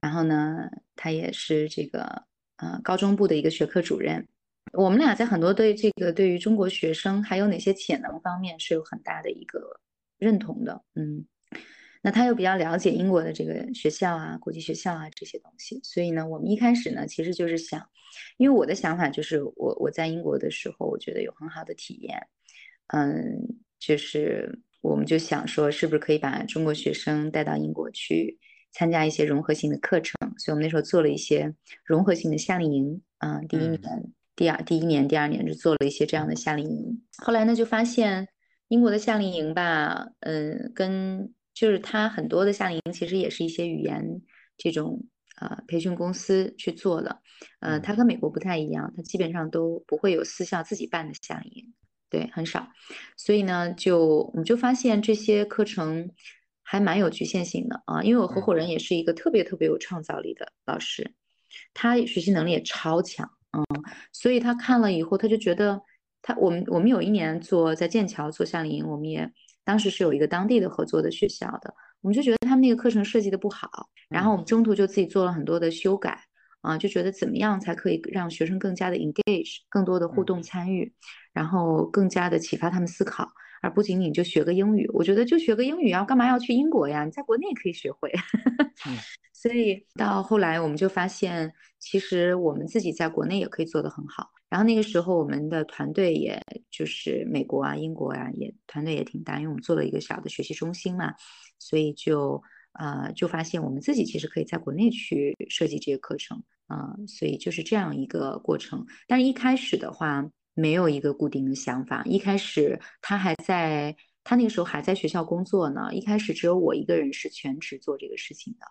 [0.00, 2.24] 然后呢，他也是这个
[2.56, 4.26] 呃高中部的一个学科主任。
[4.72, 9.80] 我们俩在很多对这个对于中国学生还有哪些潜能方面是有很大的一个
[10.18, 11.24] 认同的，嗯。
[12.02, 17.88] 那他又比较了解英国的这个学校啊、国际学校啊这些东西，所以呢，我们一开始呢，其实就是想，
[18.36, 22.26] 因为我的想法就是我我在英国的时候，我觉得有很好的体验，
[22.88, 28.38] 嗯，就是我们就想说，是不是可以把中国学生带到英国去
[28.72, 38.28] 参加一些融合性的课程，所以我们那时候做了一些融合性的夏令营，嗯，第一年、第二第一年、第二年就做了一些这样的夏令营，后来呢就发现
[38.68, 44.20] 英国的夏令营吧，嗯，跟就是它很多的夏令营其实也是一些语言
[44.56, 45.04] 这种
[45.40, 47.20] 呃培训公司去做的，
[47.60, 47.82] 呃，嗯。
[47.82, 51.74] 它跟美国不太一样，它基本上都不会有私校自己办的夏令营，
[52.10, 52.68] 对，很少，
[53.16, 56.10] 所以呢，就我们就发现这些课程
[56.62, 61.14] 还蛮有局限性的啊，因为我合伙人也是一个特别特别有创造力的老师，
[61.74, 63.64] 他学习能力也超强，嗯，
[64.12, 65.80] 所以他看了以后，他就觉得
[66.22, 69.30] 他我们我们有一年做在剑桥做夏令营，我们也
[69.64, 76.20] 当时是有一个当地的合作的学校的，我们就觉得他们那个课程设计的不好，然后我们中途就自己做了很多的修改。
[76.60, 80.90] 啊，就觉得怎么样才可以让学生更加的 engage，更多的互动参与，
[81.30, 84.90] 然后更加的启发他们思考，而不仅仅就学个英语。
[84.94, 87.04] 我觉得就学个英语啊，干嘛要去英国呀？
[87.04, 88.10] 你在国内也可以学会。
[88.86, 88.96] 嗯
[89.34, 94.30] 所以到后来我们就发现，其实我们自己在国内也可以做得很好。
[94.54, 96.40] 然后那个时候我们的团队也
[96.70, 101.12] 就是美国啊、英国啊，也团队也挺大，因为我们做了一个小的学习中心嘛，
[101.58, 102.40] 所以就
[102.74, 106.40] 呃就发现我们自己其实可以在国内去设计这些课程。
[106.66, 108.86] 啊、所以就是这样一个过程。
[109.06, 112.02] 但是一开始的话，没有一个固定的想法。
[112.06, 115.92] 一开始他还在，他那个时候还在学校工作呢。
[115.92, 118.66] 一开始只有我一个人是全职做这个事情的，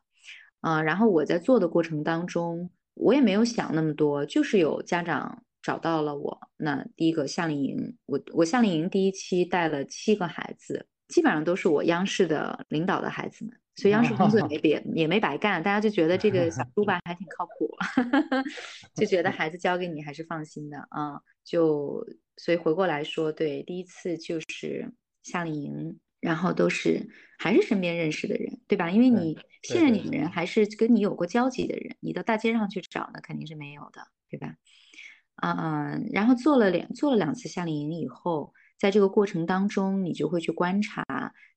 [0.61, 6.39] 啊、然后我在做的过程当中，我也没有想那么多，就是有家长找到了我。
[6.57, 13.59] 那第一个夏令营，我我夏令营第一期带了七个孩子，基本上都是我央视的领导的孩子们。
[13.75, 17.75] 所以央视工作也没别也没白干，大家就觉得这个小猪吧 还挺靠谱，
[18.93, 21.19] 就觉得孩子交给你还是放心的啊。
[21.43, 22.05] 就
[22.37, 28.91] 所以回过来说，对，第一次就是夏令营，然后都是还是身边认识的人，对吧？
[28.91, 34.55] 因为你信任你的人还是跟你有过交集的人，你到大街上去找那肯定是没有的，对吧？
[35.43, 41.03] 啊、嗯，然后做了两做了两次夏令营以后，在这个过程当中，你就会去观察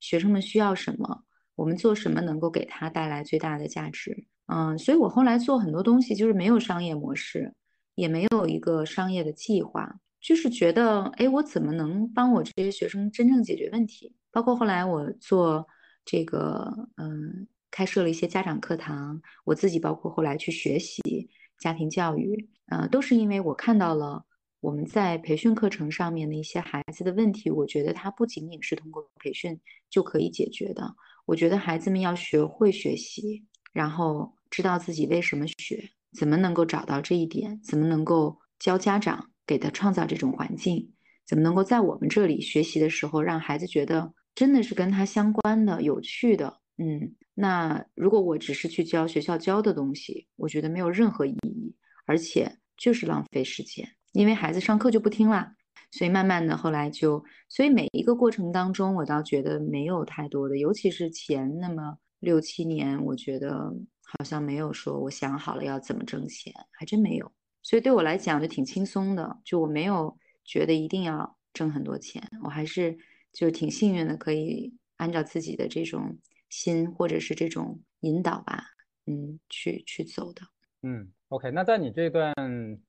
[0.01, 1.23] 学生们需要什么。
[1.55, 4.27] 我们做什么能够给他带来最大的价值？
[4.47, 7.55] 嗯，所以我后来做很多东西就是没有商业模式，
[7.95, 14.17] 也没有一个商业的计划，就是觉得，哎，我怎么能帮我这些学生真正解决问题？
[14.33, 15.65] 包括后来我做
[16.05, 24.25] 这个，嗯，开设了一些家长课堂，我自己包括后来去学习家庭教育，呃，都是因为我看到了
[24.61, 30.95] 我们在培训课程上面的一些孩子的问题，我觉得他不仅仅是通过培训就可以解决的。
[31.25, 40.93] 我觉得孩子们要学会学习，然后知道自己为什么学，怎么能够找到这一点，怎么能够教家长给他创造这种环境，
[41.27, 46.61] 怎么能够在我们这里学习的时候，让孩子觉得真的是跟他相关的、有趣的。
[46.79, 55.55] 嗯，那如果我只是去教学校教的东西，我觉得没有任何意义，而且就是浪费时间，因为孩子上课就不听啦。
[55.93, 67.33] 所以慢慢的，后来就，所以每一个过程当中，我倒觉得没有太多的，尤其是前那么六七年，我觉得好像没有说我想好了要怎么挣钱，还真没有。
[67.63, 72.99] 所以对我来讲就挺轻松的，就我没有觉得一定要挣很多钱，我还是
[73.33, 78.63] 就挺幸运的，可以按照自己的这种心或者是这种引导吧，
[79.07, 80.43] 嗯，去去走的。
[80.83, 82.35] 嗯，OK，那在你这段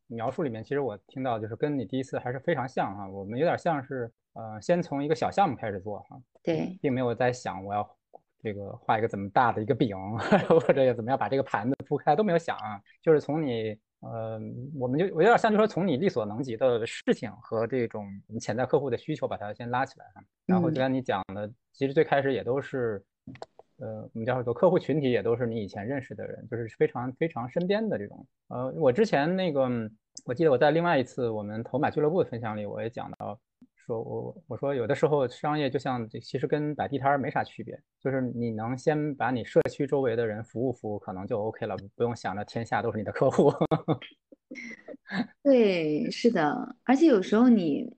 [0.07, 7.97] 描述里面，其实我听到就是跟你第一次还是非常像哈，我们有点像是呃，先从一个小项目开始做哈，对，并没有在想我要
[8.39, 9.97] 这个画一个怎么大的一个饼，
[10.47, 13.77] 或者怎么样把这个盘子铺开都没有想啊，就是从你。
[14.01, 14.39] 呃，
[14.75, 18.05] 我们就我有点像，就说从你力所能及的事情和这种
[18.39, 20.23] 潜在客户的需求，把它先拉起来哈。
[20.45, 23.03] 然后就像你讲的，其实最开始也都是，
[23.79, 28.27] 呃，我们叫做客户群体也都是你以前认识的人，就是非常非常身边的这种。
[28.49, 29.69] 呃，我之前那个，
[30.25, 33.39] 我记得我在另外一次我们投买俱乐部的分享里，我也讲到。
[33.75, 43.49] 说我我说有的时候商业就像其实跟摆地摊没啥区别，就是你能先把你社区周围的人服务服务，可能就 OK 了，不用想着天下都是你的客户。
[45.41, 47.89] 对，是的，而且有时候你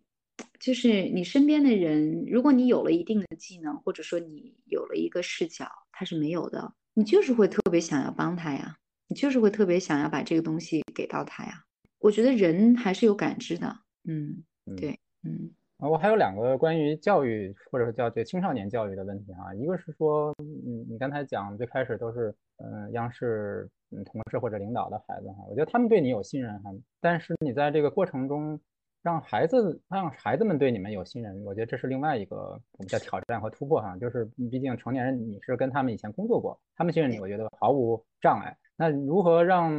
[0.59, 8.75] 就是你身边的人，如果你有了一定的技能，或者说你有了一个视角，他是没有的，你就是会特别想要帮他呀，
[9.07, 11.63] 你就是会特别想要把这个东西给到他呀。
[11.99, 14.43] 我觉得人还是有感知的，嗯，
[14.77, 15.51] 对，嗯。
[15.77, 26.69] 啊，我还有两个关于教育或者说叫这青少年教育的问题啊，一个是说，嗯，你刚才讲最开始都是，嗯，央视嗯同事或者领导的孩子哈，我觉得他们对你有信任哈，
[26.99, 28.59] 但是你在这个过程中
[29.01, 32.35] 让孩子让孩子们对你们有信任，我觉得这是另外一个
[32.73, 38.55] 我们叫挑战和突破哈，就是毕竟成年人你是跟他们以前工作过，他们信任你，我觉得毫无障碍。
[38.75, 39.73] 那如何让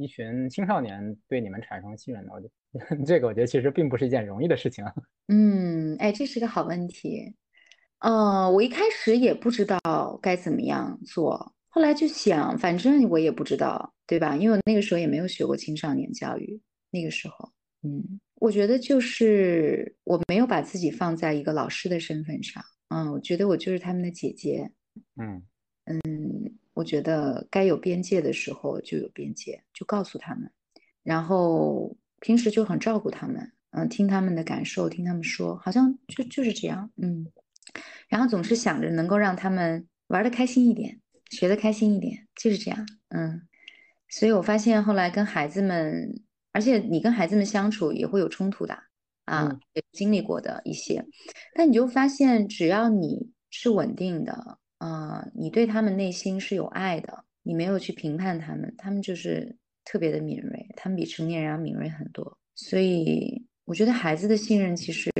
[0.00, 2.32] 一群青少年对你们产生信任呢？
[2.34, 4.84] 我觉得 这个我觉得其实并不是一件容易的事情。
[5.28, 7.34] 嗯，哎，这是个好问题。
[8.00, 14.36] 呃，我一开始也不知道该怎么样做，后来就想，反正我也不知道，对吧？
[14.36, 17.50] 因为我那个时候也没有学过青少年教育，那个时候，
[17.82, 24.70] 嗯，我觉得就是我没有把自己放在一个老师的身份上，嗯，我觉得我就是他们的姐姐，
[25.16, 25.42] 嗯。
[25.84, 26.58] 嗯。
[26.74, 30.48] 我觉得该有边界的时候就有边界，就告诉他们，
[31.02, 37.26] 然后平时就很照顾他们，嗯，听他们的感受，听他们说，好像就就是这样，嗯，
[38.08, 43.42] 然后总是想着能够让他们玩的开心一点，学的开心一点，就是这样，嗯，
[44.08, 48.78] 所以我发现后来跟孩子们，而且你跟孩子们相处也会有冲突的，
[49.24, 51.04] 啊，也经历过的一些，
[51.54, 54.58] 但你就发现只要你是稳定的。
[54.78, 62.38] 啊，你对他们内心是有爱的，你没有去评判他们，他们就是特别的敏锐，他们比成年人要敏锐很多。
[62.54, 65.10] 所以我觉得孩子的信任其实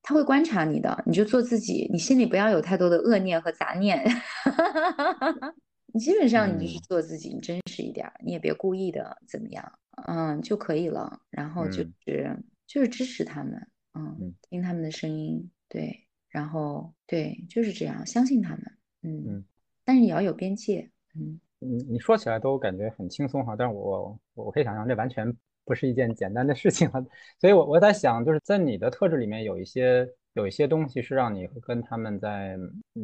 [0.00, 4.02] 他会观察你的，你就做自己，你心里不要有太多的恶念和杂念。
[5.92, 9.70] 你基本上你就是做自己，你真实一点，你也别故意的怎么样，
[10.06, 11.20] 嗯就可以了。
[11.30, 18.62] 然后就是就是支持他们，嗯，听他们的声音，对，然后对，就是这样，相信他们。
[19.02, 19.44] 嗯，
[19.84, 20.90] 但是你要有边界。
[21.14, 25.32] 嗯，你你说起来都感觉很轻松哈，但是我我可以想象这完全
[25.64, 27.00] 不是一件简单的事情哈，
[27.40, 32.58] 所以我我在想，就是在你的特质里面有一些有一些东西是让你跟他们在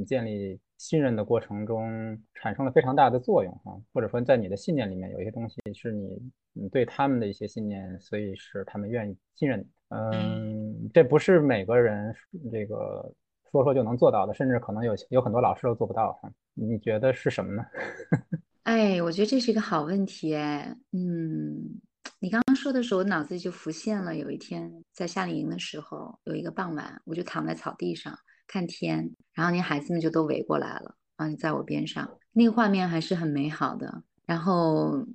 [0.06, 6.08] 建立信任的过程中产生了非常大的作用哈，或者说在你的信念里面有一些东西是你
[6.52, 9.66] 你对他们的一些信念，所以是他们愿意信任你。
[9.90, 12.12] 嗯，这不是每个人
[12.50, 13.14] 这个。
[13.52, 16.18] 说说就能做到的，甚至可能有有很多老师都做不到。
[16.54, 17.62] 你觉得是什么呢？
[18.64, 20.34] 哎，我觉得这是一个好问题。
[20.34, 21.78] 哎，嗯，
[22.18, 24.16] 你刚刚说的时候，我脑子里就浮现了。
[24.16, 34.02] 有一天在夏令营的时候，有一个傍晚，我就躺在草地上看天，然后那孩子们就都围过来了，啊，在我边上，那个画面还是很美好的。
[34.26, 35.06] 然后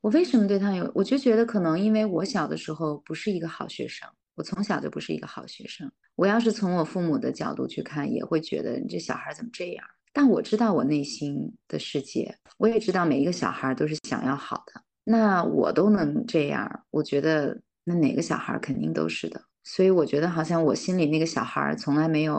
[0.00, 0.90] 我为什么对他有？
[0.94, 4.08] 我就觉得可能因为我小的时候不是一个好学生。
[4.36, 5.90] 我从小就不是一个好学生。
[6.14, 9.86] 我要是从我父母的角度去看，也会觉得你这小孩怎么这样？
[10.12, 14.82] 但我知道我内心的世界，我也知道每一个小孩都是想要好的。
[15.04, 19.40] 那我都能这样，我觉得那哪个小孩肯定都是的。
[19.64, 22.38] 所以我觉得好像我心里那个小孩从来没有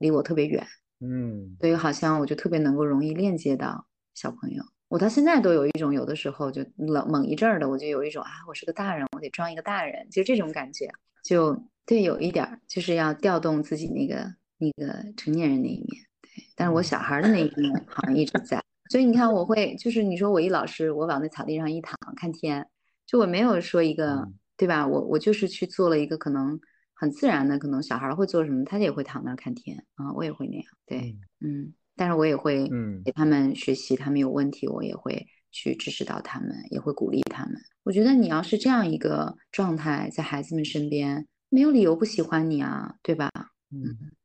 [0.00, 0.66] 离我特别远，
[1.00, 4.64] 嗯，所以好像我就特别能够容易链接到小朋友。
[4.88, 10.88] 我到现在都有一种有的时候就冷猛一阵儿的，我就有一种啊，我是个大人，我得装一个大人，就这种感觉。
[11.22, 16.30] 就对，有一点儿就是要调动自己那个那个成年人那一面，对。
[16.56, 22.66] 但是我小孩的那一面好像一直在，所以你看，我会就是你说我一老师，我往那草地上一躺看天，
[23.06, 24.26] 就我没有说一个
[24.56, 24.86] 对吧？
[24.86, 26.58] 我我就是去做了一个可能
[27.00, 31.72] 很自然的，可能小孩会做什么，他也会躺那儿看天啊，我也会那样，对，嗯。
[31.96, 37.54] 但是我也会嗯给他们学习，他们有问题我也会去支持到他们，也会鼓励他们。
[37.82, 43.30] 我觉得你要是这样一个状态，在孩子们身边，没有理由不喜欢你啊，对吧？
[43.70, 43.82] 嗯，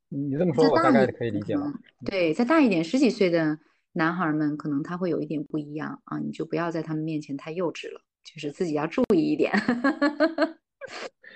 [0.10, 1.72] 你这么说，我大概可以理解了。
[2.06, 3.60] 对，再大一点，十几岁的
[3.92, 9.52] 男孩们，可能他会有一点不一样啊，你就不要在他们面前太幼稚了，就是自己要注意一点。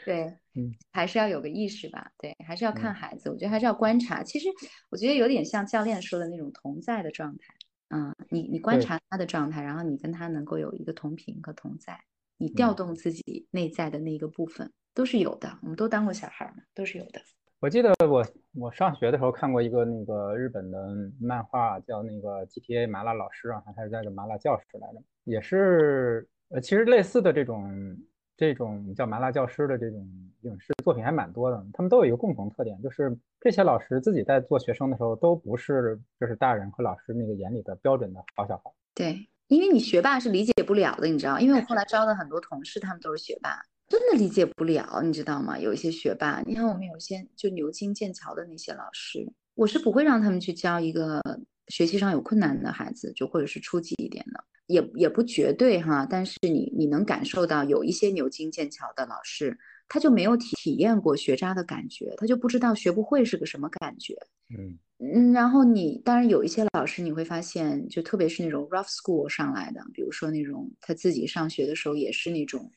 [0.06, 0.24] 对，
[0.56, 2.12] 嗯，还是要有个意识吧。
[2.18, 4.24] 对，还是要看孩子，我觉得还是要观察。
[4.24, 4.48] 其实
[4.90, 7.54] 我觉得有点像教练说的那种同在的状态。
[7.90, 12.00] 嗯，你你观察他的状态，然后你跟他能够有一个同频和同在，
[12.38, 15.58] 你调动自己内在的那一个部分都是有的。
[15.64, 17.22] 我们都当过小孩嘛，都是有的。
[17.60, 27.98] 我记得我我上学的时候看过一个那个日本的漫画，叫那个 GTA 麻辣老师啊，他是在个麻辣教室来着，也是呃，其实类似的这种。
[28.40, 30.00] 这种叫麻辣教师的这种
[30.44, 38.72] 影视作品还蛮多的，他们都有一个共同特点，就是这些老师自己在做学生的时候，都不是就是大人和老师那个眼里的标准的好小孩。
[38.96, 45.60] 对，因为你学霸是理解不了的，你知道，因为我后来招的很多同事，他们都是学霸，真的理解不了，你知道吗？
[45.60, 51.22] 有一些学霸，你看我们有些就牛津、剑桥的那些老师，我是不会让他们去教一个
[51.68, 54.46] 学习上有困难的孩子，就或者是初级一点的。
[54.70, 59.58] 也也不绝对哈，但是你你能感受到有一些牛津剑桥的老师，
[59.88, 64.16] 他就没有体体验过学渣的感觉，他就不知道学不会是个什么感觉。
[64.56, 72.72] 嗯嗯，然后你当然有一些老师你会发现，就特别是那种 rough school 上来的，比如说那种他自己上学的时候也是那种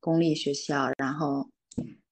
[0.00, 1.48] 公立学校，然后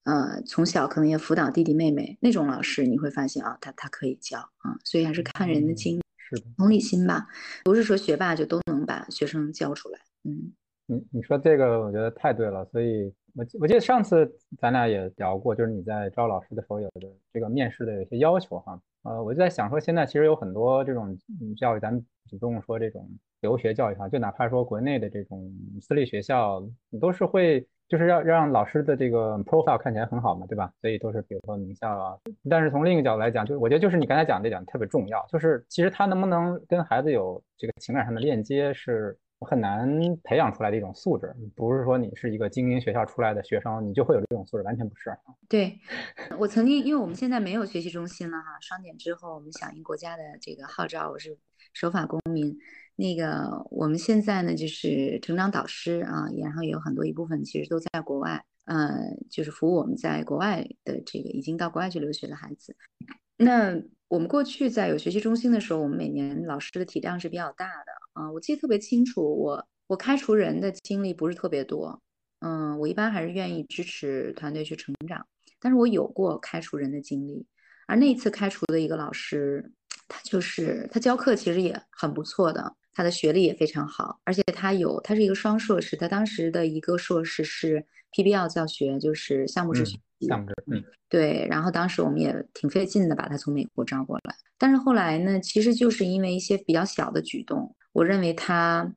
[0.04, 6.00] 呃从小可能也辅导弟弟妹妹那种老师，你会发现啊，他他可以教啊，所以还是看人的经。
[6.28, 7.26] 是同理心吧，
[7.64, 9.98] 不是说学霸就都能把学生教出来。
[10.24, 10.52] 嗯，
[10.86, 12.64] 你你说这个，我觉得太对了。
[12.66, 18.80] 所以，我我记得上次咱俩也聊过，就是你在招老师的时候有的这个面试的有些要求哈。
[19.02, 21.16] 呃，我就在想说，现在其实有很多这种
[21.56, 23.08] 教育，咱们主动说这种
[23.46, 27.64] 留学教育哈，就哪怕说国内的这种私立学校，你都是会。
[27.88, 30.72] 就是要让老师的这个 profile 看起来很好嘛，对吧？
[30.80, 32.18] 所以都是比如说名校啊。
[32.50, 39.88] 但是从另一个角度来讲，就是我觉得就是你刚才讲这点特别重要，就是其实他能不能跟孩子有这个情感上的链接，是很难
[40.24, 41.32] 培养出来的一种素质。
[41.54, 45.16] 不是说你是一个精英学校出来的学生，你就会有这种素质，完全不是。
[45.48, 45.78] 对
[46.40, 51.38] 我曾经，因为我们现在没有学习中心了哈，双减之后，我们响应国家的这个号召，我是
[51.76, 52.58] 守法公民。
[52.98, 62.74] 那个我们现在呢，就是成长导师啊，然后也有很多一部分其实都在国外，呃，就是服务我们在国外的这个已经到国外去留学的孩子。
[63.36, 68.32] 那我们过去在有学习中心的时候，我们每年老师的体量是比较大的啊。
[68.32, 72.00] 我记得特别清楚，我我开除人的经历不是特别多，
[72.40, 75.26] 嗯，我一般还是愿意支持团队去成长，
[75.60, 77.44] 但是我有过开除人的经历，
[77.86, 79.70] 而那一次开除的一个老师，
[80.08, 82.74] 他就是他教课其实也很不错的。
[82.92, 85.94] 他的学历也非常好，而且他有，他是一个双硕士。
[85.96, 90.26] 他当时的一个硕士是 PBL 教学，就是项目制学习。
[90.26, 91.46] 项目制，嗯，对。
[91.50, 94.34] 然后当时我们也挺费劲的，把他从美国招过来。
[94.56, 98.90] 但是后来呢，其实就是因为一些比较小的举动，我认为他，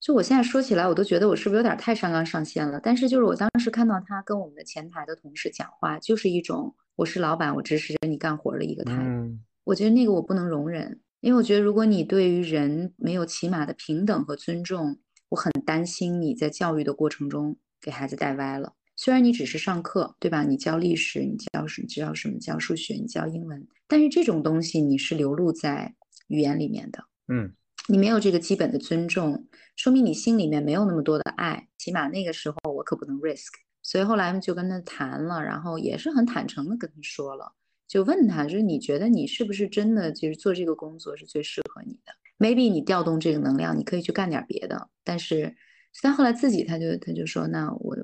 [0.00, 2.80] 就我现在说起来，我都觉得我是不是有点太上纲上线了？
[2.82, 9.38] 但是就是我当时看到他跟我们的前台的同事讲话，就是一种我是老板，我支持着你干活的一个态度。
[9.68, 10.98] 我觉得那个我不能容忍。
[11.20, 14.98] 因为我觉得，如果你对于人没有起码的平等和尊重，
[15.28, 18.72] 我很担心你在教育的过程中给孩子带歪了。
[18.96, 20.42] 虽然你只是上课，对吧？
[20.42, 25.94] 你教历史，你教什知道什么教数学，你教英文，但是这种东西你是流露在
[26.28, 27.04] 语言里面的。
[27.26, 27.52] 嗯，
[27.88, 29.46] 你没有这个基本的尊重，
[29.76, 31.68] 说明你心里面没有那么多的爱。
[31.76, 33.50] 起码那个时候我可不能 risk。
[33.82, 37.52] 所以后来就跟他谈了，然后也是很坦诚的跟他说了。
[37.88, 44.90] 就问他，就是你觉得你是不是真的就是做这个工作是最适合你的？Maybe 你调动这个能量，你可以去干点别的。
[45.02, 45.56] 但是
[46.02, 47.96] 他后来自己他就他就说，那我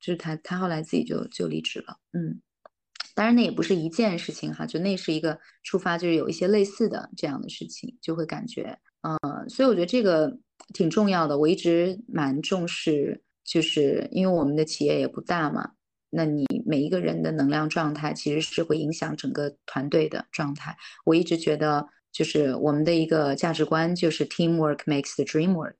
[0.00, 1.98] 就是他他后来自己就就离职了。
[2.12, 2.40] 嗯，
[3.14, 10.38] 当然那也不是一件事情哈，就那是一个触发，就是有一些类似的这样的事情，就会感觉，呃，所以我觉得这个
[10.72, 11.38] 挺重要的。
[11.38, 15.72] 我一直蛮重视，就是因为我们的企业也不大嘛。
[16.16, 20.74] 那你每一个人的能量状态其实是会影响整个团队的状态。
[21.04, 25.76] 我一直觉得，就是我们的一个价值观就是 teamwork makes the dream work。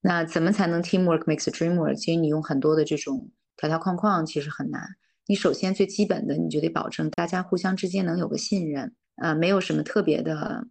[0.00, 1.94] 那怎么才能 teamwork makes the dream work？
[1.94, 4.82] 其实你用很多的这种条条框框其实很难。
[5.26, 10.66] 你首先最基本的，你就得保证大家互相之间能有个信任，呃，没有什么特别的，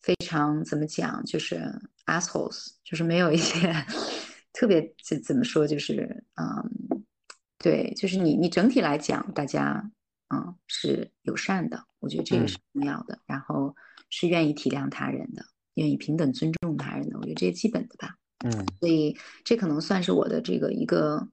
[0.00, 1.60] 非常怎么讲，就是
[2.06, 3.72] assholes，就是没有一些
[4.54, 7.04] 特别怎怎么说，就是嗯。
[7.62, 9.90] 对，就是你，你整体来讲，大家，
[10.34, 13.20] 嗯，是友善的，我觉得这个是重要的。
[13.24, 13.74] 然后
[14.10, 15.44] 是愿意体谅他人的，
[15.74, 18.16] 愿意平等尊重他人的，我觉得这些基本的吧。
[18.44, 21.28] 嗯，所以这可能算是我的这个一个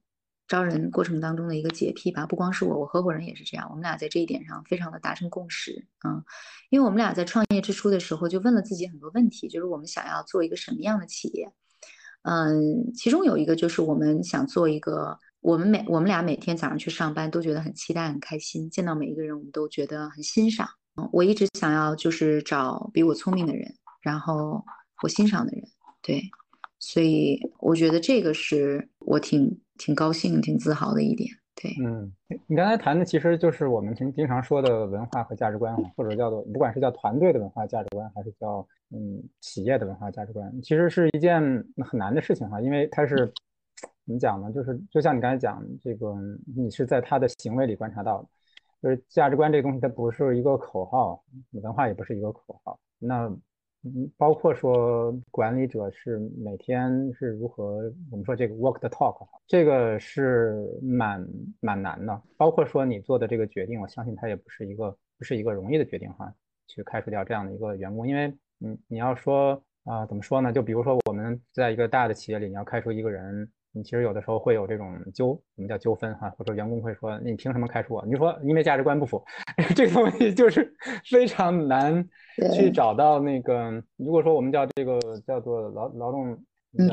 [0.48, 2.28] 招人过程当中的一个洁癖吧。
[2.28, 5.88] 不光是我，我合伙人也是这样，我们俩在这一点上非常的达成共识。
[6.08, 6.24] 嗯，
[6.70, 11.52] 因为我们俩在创业之初的时候就问了自己很多问题，就是我们想要做一个什么样的企业。
[12.22, 20.68] 嗯，其中有一个就是我们想做一个，我们每我们俩每天早上去上班都觉得很期待、很开心，见到每一个人我们都觉得很欣赏。
[21.14, 24.62] 我一直想要就是找比我聪明的人，然后
[25.02, 25.64] 我欣赏的人，
[26.02, 26.22] 对，
[26.78, 31.30] 所以我觉得这个是我挺挺高兴、挺自豪的一点。
[31.56, 32.12] 对，嗯，
[32.48, 41.42] 你刚才谈的其实就是我们经经常说的文化和价值观嘛，或者叫做不管是叫团队的文化价值观，还是叫嗯企业的文化价值观，其实是一件
[41.86, 43.32] 很难的事情哈，因为它是
[44.10, 44.52] 怎么讲呢？
[44.52, 46.16] 就是就像你刚才讲这个，
[46.58, 48.28] 你是在他的行为里观察到的，
[48.82, 53.32] 就是价值观这个东西它不是一个口号，文化也不是一个口号，那。
[54.18, 61.26] 包括说管理者是每天是如何，我们说这个 walk the talk，这个是蛮
[61.62, 62.22] 蛮难的。
[62.36, 66.30] 包括说你做的这个决定，我相信它也不是一个不是一个容易的决定哈，
[66.68, 70.52] 去开除掉这样的一个员工，因为你你要说啊，怎么说呢？
[70.52, 73.50] 就比如说我们在一个大的企业里，你要开除一个人。
[73.80, 76.30] 你其实有的时候会有这种纠，什么叫纠纷哈？
[76.32, 78.06] 或者员工会说，你凭什么开除我？
[78.06, 79.24] 你说因为价值观不符，
[79.74, 80.70] 这个东西就是
[81.10, 82.06] 非常难
[82.54, 83.82] 去找到那个。
[83.96, 86.34] 如果说我们叫这个叫做劳劳动
[86.78, 86.90] 嗯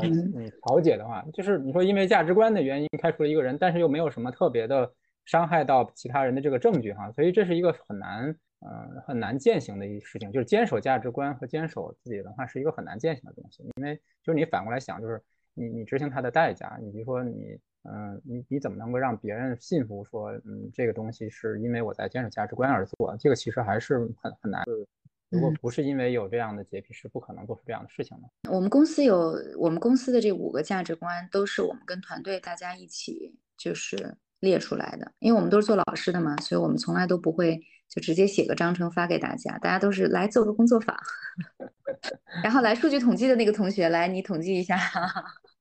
[0.65, 4.89] 调解的话，就是你说因为价值观的原因开除了一个人，但是又没有什么特别的
[5.25, 15.21] 伤害到其他人的这个证据哈，所以这是一个很难呃很难践行的一事情，就是坚守价值观和坚守自己的文化是一个很难践行的东西，因为就是你反过来想就是。
[15.57, 23.17] 你你执行它的代价，你比如说你，嗯，你你怎么能够让别人信服说，嗯，这个东西是因为我在坚守价值观而做？
[23.19, 24.63] 这个其实还是很很难。
[25.29, 28.49] 如果不是因为有这样的洁癖，是不可能做出这样的事情的。
[28.49, 35.11] 我们公司有我们公司的这五个价值观，都是我们跟团队大家一起就是列出来的。
[35.19, 40.95] 因为我们都是做老师的嘛，所以我们从来都不会就直接写个章程发给大家，大家都是来做个工作坊，
[42.41, 44.77] 然后来数据统计的那个同学来，你统计一下。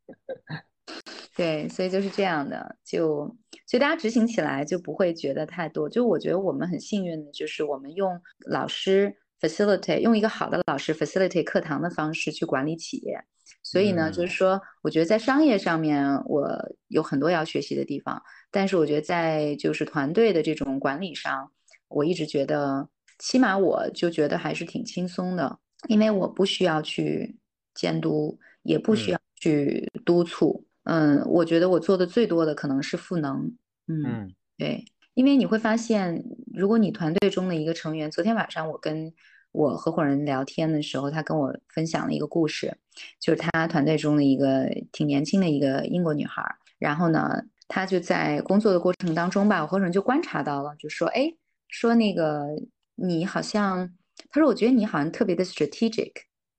[1.37, 3.37] 对，所以就是这样的，就
[3.67, 5.89] 所以大家执行起来就不会觉得太多。
[5.89, 13.23] 就我觉得我们很幸运的，就是我们用老师 facilitate，用一个好的老师 facilitate 课堂的方式去管理企业。
[13.63, 16.49] 所以呢，就是说，我觉得在商业上面我
[16.89, 21.51] 有很多要学习的地方，但是我觉得在就是团队的这种管理上，
[21.89, 22.89] 我一直觉得，
[23.19, 27.37] 起码我就觉得还是挺轻松的，因为我不需要去
[27.75, 29.21] 监督，也不需要。
[29.37, 33.55] 去督促，嗯，我觉得我做的最多的可能是赋能，
[33.87, 34.85] 嗯，对，
[35.15, 36.25] 因为你会发现，
[36.55, 39.13] 如果你团队中的一个成员，昨天晚上我跟
[39.53, 42.77] 我合伙人聊天的时候，他跟我分享了一个故事，
[43.21, 46.43] 就是他团队中的一个挺年轻的一个英国女孩，
[46.79, 51.33] 然后呢，她就在工作的过程当中吧，我合伙人就观察到了，就说，哎，
[51.69, 52.47] 说那个
[52.95, 53.91] 你好像，
[54.31, 56.13] 他说我觉得你好像特别的 strategic，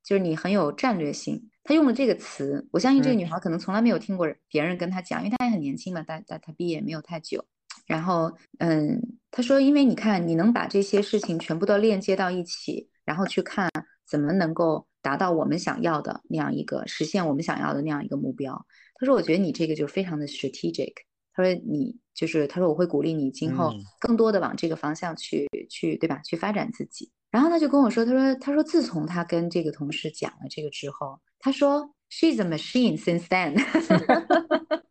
[0.03, 1.49] 就是你很有战略性。
[1.67, 7.43] 他用了这个词，我相信这个女孩可能从来没有听过别人跟她讲，因为她也很年轻嘛，但但她毕业没有太久。
[7.85, 9.01] 然后，嗯，
[9.31, 13.69] 她说，因为你看，你能把这些事情全部都链接到一起，然后去看
[14.09, 18.65] 怎么能够达到我们想要的那样一个实现我们想要的那样一个目标。
[18.95, 20.93] 他说，我觉得你这个就非常的 strategic。
[21.33, 26.21] 他说，你就是他说我会鼓励你今后更多的往这个方向去去，对吧？
[26.23, 27.11] 去发展自己。
[27.29, 31.19] 然后他就跟我说，他说，他说自从他跟这个同事讲了这个之后。
[31.39, 33.55] 他说：“She's a machine since then。”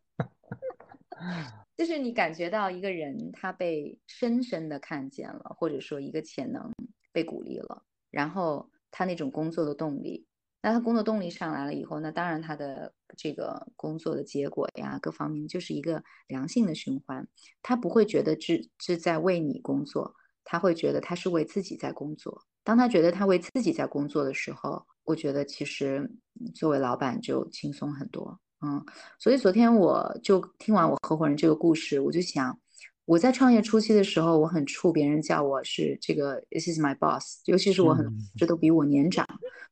[1.77, 6.71] 就是你感觉到一个人他被深深的看见了，或者说一个潜能
[7.11, 10.25] 被鼓励了，然后他那种工作的动力，
[10.63, 17.27] 那他工作动力上来了以后，那当然他的这个工作的结果呀，各方面就是一个良性的循环。
[17.61, 22.43] 他不会觉得是是在为你工作，他会觉得他是为自己在工作。
[22.63, 26.11] 当他觉得他为自己在工作的时候，我觉得其实
[26.53, 28.85] 作为老板就轻松很多，嗯，
[29.17, 32.59] 所以昨天我就听完我合伙人这个故事，我就想，
[33.05, 38.05] 我在创业初期的时候，我很怵别人叫我是这个 this is my boss，尤其是我很
[38.35, 39.25] 这都比我年长，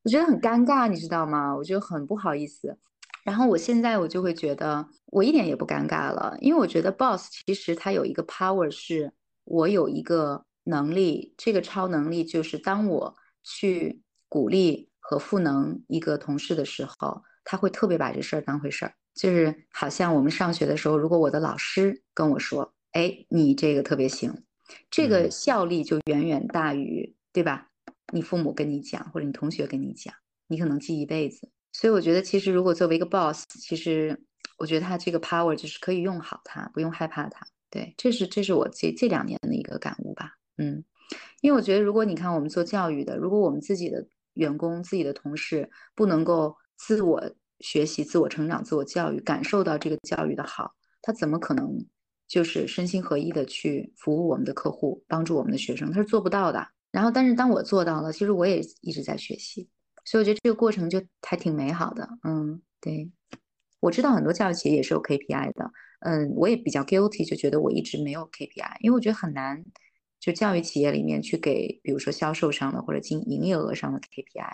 [0.03, 1.53] 我觉得很尴尬，你知道吗？
[1.53, 2.77] 我觉得很不好意思。
[3.25, 9.11] 然后我现在我就会觉得我一点也不尴尬了，因为我觉得 boss 其实他有一个 power，是
[9.43, 13.13] 我有一个能力，这个超能力就是当我
[13.43, 14.89] 去鼓励。
[15.07, 24.43] 和赋能一个同事的时候，他会特别把这事儿当回事儿，就是好像我们上学的时候，如果我的老师跟我说：“哎，你这个特别行”，
[24.89, 27.69] 这个效力就远远大于，对吧？
[28.11, 30.13] 你父母跟你讲，或者你同学跟你讲，
[30.47, 31.47] 你可能记一辈子。
[31.71, 34.19] 所以我觉得，其实如果作为一个 boss，其实
[34.57, 37.45] 我觉得他这个 power 就是可以用好它，不用害怕它。
[37.69, 40.37] 对，这是这是我这这两年的一个感悟吧。
[40.57, 40.83] 嗯，
[41.41, 47.21] 因为我觉得，如果你看我们做教育的，如果我们自己的员工、自己的同事不能够自我
[47.59, 50.71] 学习、自我成长、自我教育，感受到这个教育的好，
[51.01, 51.85] 他怎么可能
[52.27, 55.91] 就是身心合一的去服务我们的客户、帮助我们的学生？
[55.91, 56.67] 他是做不到的。
[56.91, 59.67] 然后，但是当我做到了，其实我也一直在学习。
[60.05, 63.11] 所以我觉得这个过程就还挺美好的，嗯，对，
[63.79, 65.71] 我知道很多教育企业也是有 KPI 的，
[66.01, 69.65] 嗯，我也比较 guilty，就觉得我一直没有 KPI，因为我觉得很难，
[70.19, 74.53] 就教育企业里面去给，比如说销售上的或者经营业额上的 KPI，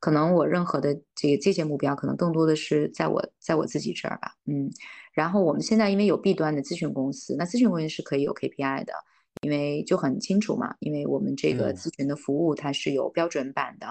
[0.00, 4.70] 可能我任何的这个这些目标，可能更多的是在我在我自己这儿吧，嗯，
[5.12, 8.92] 然后我们现在因为有 B 端的咨询公司，那咨询公司是可以有 KPI 的。
[9.42, 13.86] 因为就很清楚嘛，因为我们这个咨询的服务它是有标准版的，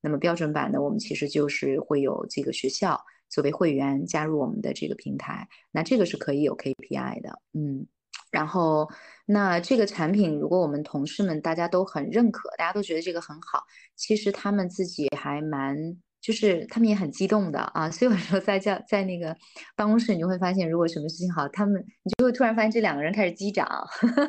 [0.00, 7.86] 那么标准版的我们其实就是会有这个学校作为会员加入我们的这个平台，那这个是可以有 KPI 的，嗯，
[8.30, 8.88] 然后
[9.26, 13.62] 那这个产品如果我们同事们大家都很认可，大家都觉得这个很好，
[13.96, 15.96] 其实他们自己还蛮。
[16.20, 19.34] 就是他们也很激动的啊，所以有时候在叫在那个
[19.76, 23.66] 办公室，你就会发现，如果什么事情好，他们你就会突然发现这两个人开始击掌，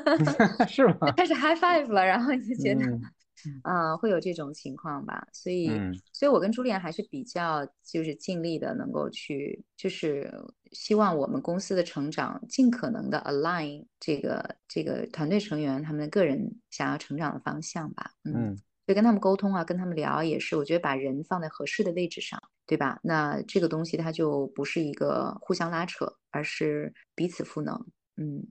[0.69, 1.11] 是吗？
[1.17, 2.85] 开始 high five 了，然后你就觉得
[3.63, 5.27] 啊，会有这种情况吧。
[5.33, 5.69] 所以，
[6.13, 10.31] 所以我跟朱莉安还是比较就是尽力的，能够去就是
[10.71, 18.11] 希望我们公司的成长尽可能的 align 这个这个团队成员他们的个人想要成长的方向吧。
[18.23, 18.57] 嗯。
[18.91, 22.99] 以跟他们沟通啊，跟他们聊也是，我觉得把人放在合适的位置上，对吧？
[23.03, 27.75] 那这个东西它就不是一个互相拉扯，而是彼此赋能。
[28.17, 28.43] 嗯，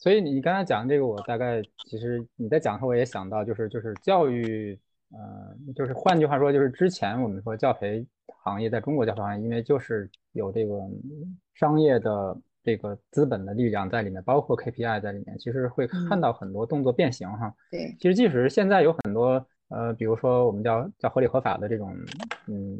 [0.00, 4.76] 所以你刚才讲这个，我大概其实你在讲的时候，我也想到，就是就是教育，
[5.12, 8.04] 呃，就是换句话说，就是之前我们说教培
[8.42, 10.80] 行业在中国教培行业，因为就是有这个
[11.54, 17.54] 商业的这个资本的力量在里面，包括 KPI 在里面，其实会看到很多动作变形哈。
[17.70, 19.46] 对，其实即使是现在有很多。
[19.72, 21.94] 呃，比如说我们叫叫合理合法的这种，
[22.48, 22.76] 嗯，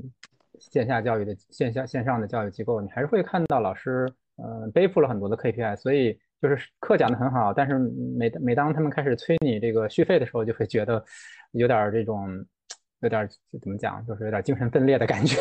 [0.59, 7.79] 线下教育的线下线上的教育机构，你还是会看到老师，呃，背负了很多的 KPI，所以就是课讲的很好，但是
[8.19, 11.05] 每每当他们开始催你这个续费的时候，就会觉得
[11.53, 12.29] 有点这种，
[13.01, 13.29] 有点
[13.61, 15.37] 怎么讲，就是有点精神分裂的感觉。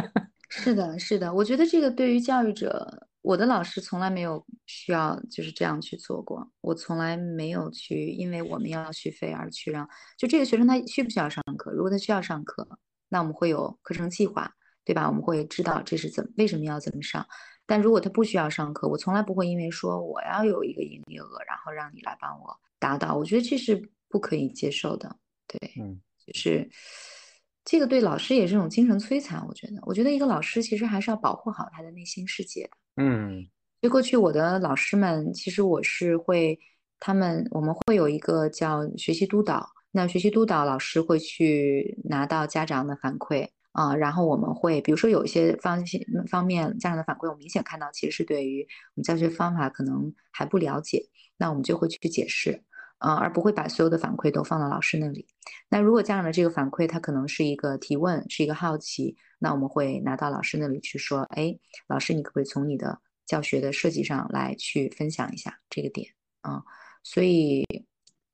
[0.50, 3.06] 是的，是的，我觉得这个对于教育者。
[3.22, 9.86] 我的老师从来没有需要就是这样去做过，我从来没有去因为我们要续费而去让
[10.16, 11.70] 就这个学生他需不需要上课？
[11.70, 12.66] 如果他需要上课，
[13.10, 14.50] 那我们会有课程计划，
[14.86, 15.06] 对吧？
[15.06, 17.26] 我们会知道这是怎为什么要怎么上。
[17.70, 23.14] 但如果他不需要上课，我从来不会因为说我要有一个营业额，然后让你来帮我达到。
[23.14, 25.08] 我觉得这是不可以接受的。
[25.46, 26.68] 对，嗯，就是
[27.64, 29.46] 这个对老师也是一种精神摧残。
[29.46, 32.70] 我觉得，我觉得一个老师其实还是要保护好他的内心世界的。
[32.96, 33.46] 嗯，
[33.80, 36.58] 所以过去我的老师们，其实我是会，
[36.98, 45.82] 他们我们会有一个叫学习督导，那学习督导老师会去拿到家长的反馈啊，然后我们会，比如说有一些方
[46.28, 51.02] 方面家长的反馈，我明显看到其实是对于我们教学方法可能还不了解，
[51.36, 52.62] 那我们就会去解释
[52.98, 55.26] 啊，而不会把所有的反馈都放到老师那里。
[55.68, 59.16] 那如果家长的这个反馈，他可能是一个提问，是一个好奇。
[59.38, 61.58] 那我们会拿到老师那里去说，哎，
[61.88, 66.06] 老师，你可不可以从你的教学的设计上来去分享一下这个点
[66.42, 66.62] 啊？
[67.02, 67.64] 所以，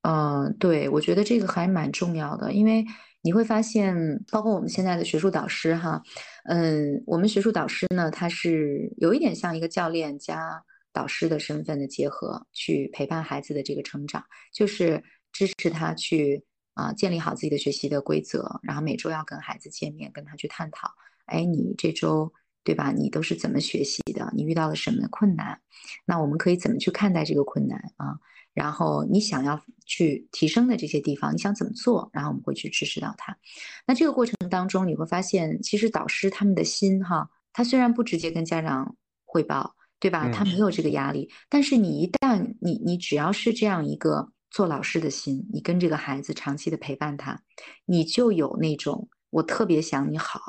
[0.01, 2.83] 嗯，对我觉得这个还蛮重要的，因为
[3.27, 3.93] 你会发现，
[4.31, 6.01] 包括我们现在的学术导师哈，
[6.45, 10.63] 嗯，我们学术导师呢，他是有一点像一个教练加
[10.93, 14.23] 导师的身份的结合，去陪伴孩子的这个成长，
[14.53, 15.03] 就是
[15.33, 16.41] 支持他去。
[16.73, 20.87] 啊，建立好自己的学习的规则，然后每周要跟孩子见面，跟他去探讨。
[21.25, 22.31] 哎，你这周
[22.67, 22.91] 对吧？
[22.91, 24.29] 你都是怎么学习的？
[24.35, 25.57] 你遇到了什么困难？
[26.03, 28.19] 那我们可以怎么去看待这个困难啊？
[28.53, 32.09] 然后你想要去提升的这些地方，你想怎么做？
[32.11, 33.37] 然后我们会去支持到他。
[33.85, 40.29] 那这个过程当中，你会发现，其实导师他们的心哈，他虽然不直接跟家长汇报，对吧？
[40.29, 44.33] 他没有这个压力，但是你一旦你你只要是这样一个。
[44.49, 47.43] 做老师的心，你跟这个孩子长期的陪伴他，
[47.85, 50.39] 你就有那种我特别想你好。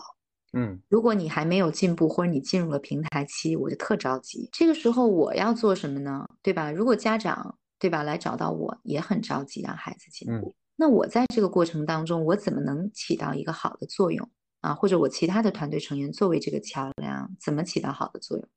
[0.52, 4.48] 嗯，如果你还没有进步，或者你进入了平台期，我就特着急。
[4.52, 6.26] 这个时候我要做什么呢？
[6.42, 6.70] 对吧？
[6.70, 10.54] 如果家长对吧来找到我，也很着急让孩子进步。
[10.76, 14.30] 那我在这个过程当中，我怎么能起到一个好的作用
[14.60, 14.72] 啊？
[14.74, 18.48] 或者我其他的团队成员作为这个桥梁，怎么起到好的作用？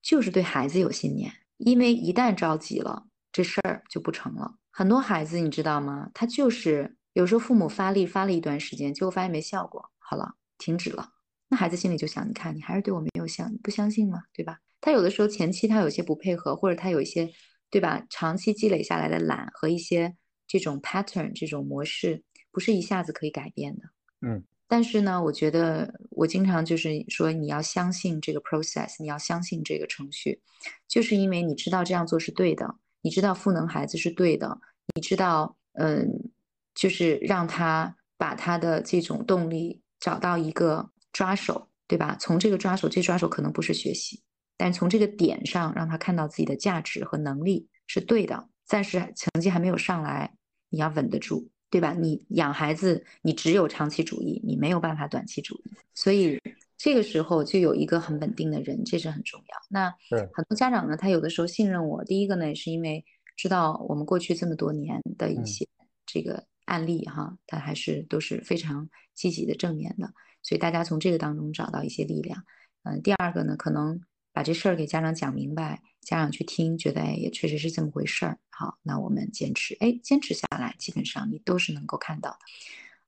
[0.00, 4.54] 就是对孩子有信念，因为一旦着急了，这事儿就不成了。
[4.70, 6.08] 很多孩子，你知道吗？
[6.14, 11.08] 他就是有时候父母发力发了一段时间，结果发现没效果，好了，停止了。
[11.48, 14.22] 那孩子心里就想，你看你还是对我没有相不相信吗？
[14.32, 14.60] 对吧？
[14.80, 17.28] 他有的时候前期他有些不配合，或者他有一些，
[17.68, 18.06] 对吧？
[18.08, 20.14] 长期积累下来的懒和一些
[20.46, 23.82] 这种 pattern 这种模式，不是一下子可以改变的。
[24.20, 24.44] 嗯。
[24.68, 30.40] 但是呢，我觉得我经常就是说，你要相信这个 process，你要相信这个程序，
[30.86, 34.60] 就是因为你知道这样做是对的，你知道赋能孩子是对的，
[34.94, 36.30] 你知道，嗯，
[36.72, 42.16] 就是让他把他的这种动力找到一个抓手，对吧？
[42.18, 44.20] 从这个抓手，这抓手可能不是学习，
[44.56, 48.48] 但从这个点上让他看到自己的价值和能力是对的。
[48.64, 50.34] 暂时成绩还没有上来，
[50.70, 51.48] 你要稳得住。
[51.72, 51.92] 对吧？
[51.96, 55.62] 你养孩子，你只有长期主义，你没有办法短期主义。
[55.94, 56.36] 所以
[56.76, 59.56] 这个时候就有一个很稳定的人，这是很重要。
[59.68, 59.88] 那
[60.32, 63.04] 很多家长呢，他有的时候信任我，第一个呢，也是因为
[63.36, 65.64] 知道我们过去这么多年的一些
[66.04, 72.44] 这个案例哈，它还是都是非常积极的、正面的，所以大家从这个当中找到一些力量。
[72.84, 74.00] 嗯，第二个呢，可能
[74.32, 75.82] 把这事儿给家长讲明白。
[76.00, 78.38] 家长去听，觉得哎，也确实是这么回事儿。
[78.48, 82.38] 好，那我们坚持，哎，坚持下来，基本上你都是能够看到的。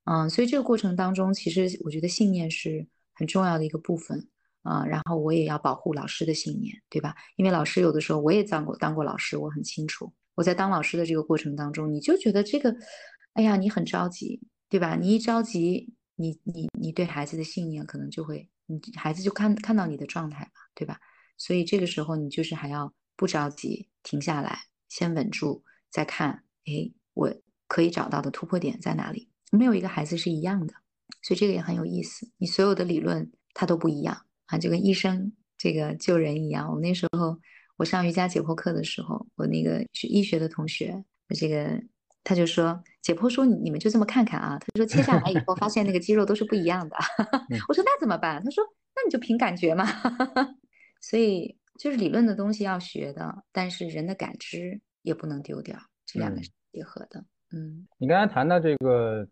[0.04, 4.28] 嗯，所以这个过程当中，其实我觉得信念是很重要的一个部分
[4.62, 4.84] 啊。
[4.84, 7.14] 然后我也要保护老师的信念，对吧？
[7.36, 10.12] 因为老师有的时候我也当过当过老师，我很清楚。
[10.34, 12.74] 我在当老师的这个过程当中，你就觉得这个，
[13.34, 14.96] 哎呀，你很着急，对吧？
[14.96, 21.00] 你一着急，你你你对孩子的信念可能就会，你孩子就看看到你的状态嘛，对吧？
[21.38, 24.58] 所以这个时候你就是还要不着急，停下来，
[24.88, 27.34] 先稳住，再看，哎，我
[27.66, 29.28] 可以找到的突破点在哪里？
[29.50, 30.74] 没有一个孩子是一样的，
[31.22, 32.30] 所以这个也很有意思。
[32.36, 36.70] 你所有的理论它都不一样啊，就跟医生这个救人一样。
[36.70, 37.38] 我那时候
[37.76, 41.82] 我上瑜伽解剖课的时候，我那个学医学的同学，我这个
[42.24, 46.96] 他就说解剖说你们就这么看看啊，他说切下来以后发现那个肌肉都是不一样的。
[47.68, 48.42] 我说那怎么办？
[48.42, 48.62] 他说
[48.94, 49.84] 那你就凭感觉嘛。
[51.00, 57.24] 所以就是理论的东西要学的，但是人的感知也不能丢掉，这两个是结合的。
[57.50, 59.26] 嗯，你刚才谈到这个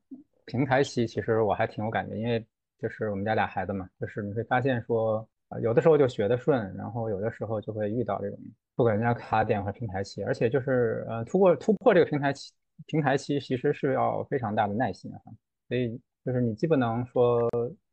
[0.47, 2.45] 平台期，其实我还挺有感觉，因为
[2.83, 5.27] 就是我们家俩孩子嘛，就是你会发现说，
[5.63, 8.39] 有的时候就学得顺，然后有的时候就会遇到这种
[8.75, 12.53] 不给人家卡点和平台期，而且就是呃突破突破这个平台期，
[12.87, 15.33] 平台期其实是要非常大的耐心哈，
[15.69, 17.49] 所以就是你既不能说。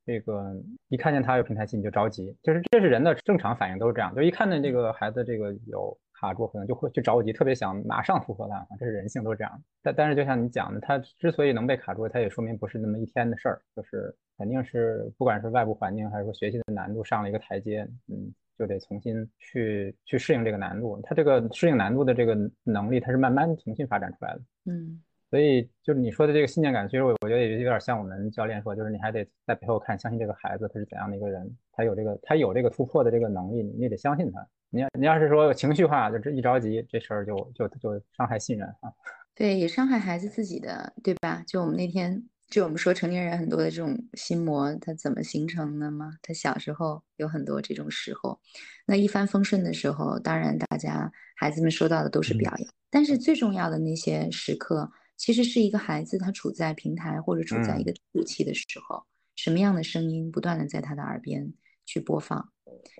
[0.07, 0.55] 这个
[0.87, 4.15] 一看见他有平台期你就着急，就是这是人的正常反应，都是这样。
[4.15, 8.65] 就一看见这个孩子这个有卡住，可能就会去着急，特别想马上突破它。
[8.79, 9.61] 这是人性，都是这样。
[9.83, 21.01] 但但是就像你讲的，他之所以能被卡住，他也说明不是那么一天的事儿，就是肯定是不管是外部环境还是说学习的难度上了一个台阶，嗯，就得重新去去适应这个难度。
[21.03, 22.33] 他这个适应难度的这个
[22.63, 24.41] 能力，他是慢慢重新发展出来的。
[24.67, 25.01] 嗯。
[25.29, 34.47] 所以就是你说的这个信念感，其实我我觉得也有点像我们教练说，就是你还得在背后看，相信这个孩子他是怎样的一个人，他有这个他有这个突破的这个能力，你也得相信他。
[34.69, 38.91] 你要你要是说情绪化，就这一着急，这事儿就就就伤害信任啊。
[39.35, 41.43] 对，也伤害孩子自己的，对吧？
[41.45, 46.13] 就我们那天就我们说成年人很多的这种心魔，它怎么形成的吗？
[46.21, 48.39] 他小时候有很多这种时候，
[48.85, 54.91] 那一帆风顺的时候，当然大家孩子们收到的都是表扬，但是最重要的那些时刻。
[55.17, 59.03] 其实是一个孩子，他处在平台或者处在一个低谷期的时候，
[59.35, 61.51] 什么样的声音不断的在他的耳边
[61.87, 62.47] 去播放，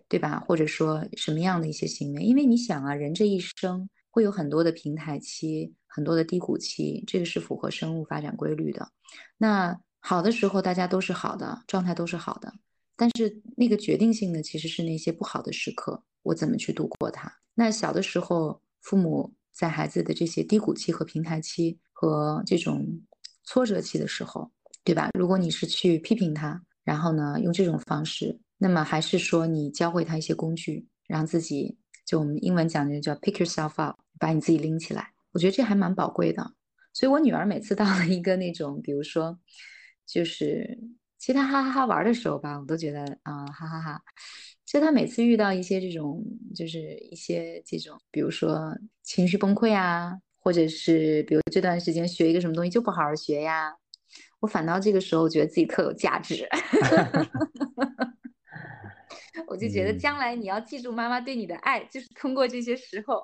[0.08, 0.40] 对吧？
[0.40, 2.24] 或者说什么样的一些行为？
[2.24, 3.88] 因为你想啊，人这一生
[4.18, 8.90] 会有很多的平台期，很多的低谷期，这个是符合生物发展规律的。
[9.38, 12.52] 那好的时候大家都是好的，状态都是好的，
[12.96, 17.32] 但是那个决定性的其实是那些不好的时刻，我怎么去度过它？
[17.54, 21.78] 那小的时候，父母在孩子的这些低谷期和平台期。
[22.00, 22.86] 和这种
[23.44, 24.52] 挫折期的时候，
[24.84, 25.10] 对吧？
[25.18, 35.14] 如果你是去批评他，然后呢，用这种方式，那么还是说你教会他一些工具，让自己就我们英文讲的叫 pick yourself up，把你自己拎起来。
[35.32, 36.54] 我觉得这还蛮宝贵的。
[36.94, 39.40] 所以我女儿每次到了一个那种，比如说，
[40.06, 40.80] 就是
[41.18, 44.02] 其他哈哈哈玩的时候吧，我都觉得啊，哈哈哈。
[44.66, 46.24] 其实她每次遇到一些这种，
[46.56, 50.18] 就是一些这种，比如说情绪崩溃啊。
[50.40, 53.70] 或者是比如这段时间学一个什么东西就不好好学呀，
[54.40, 56.48] 我反倒这个时候觉得自己特有价值，
[59.46, 63.22] 我就觉得将来你要记住妈妈对你的爱，就是通过这些时候，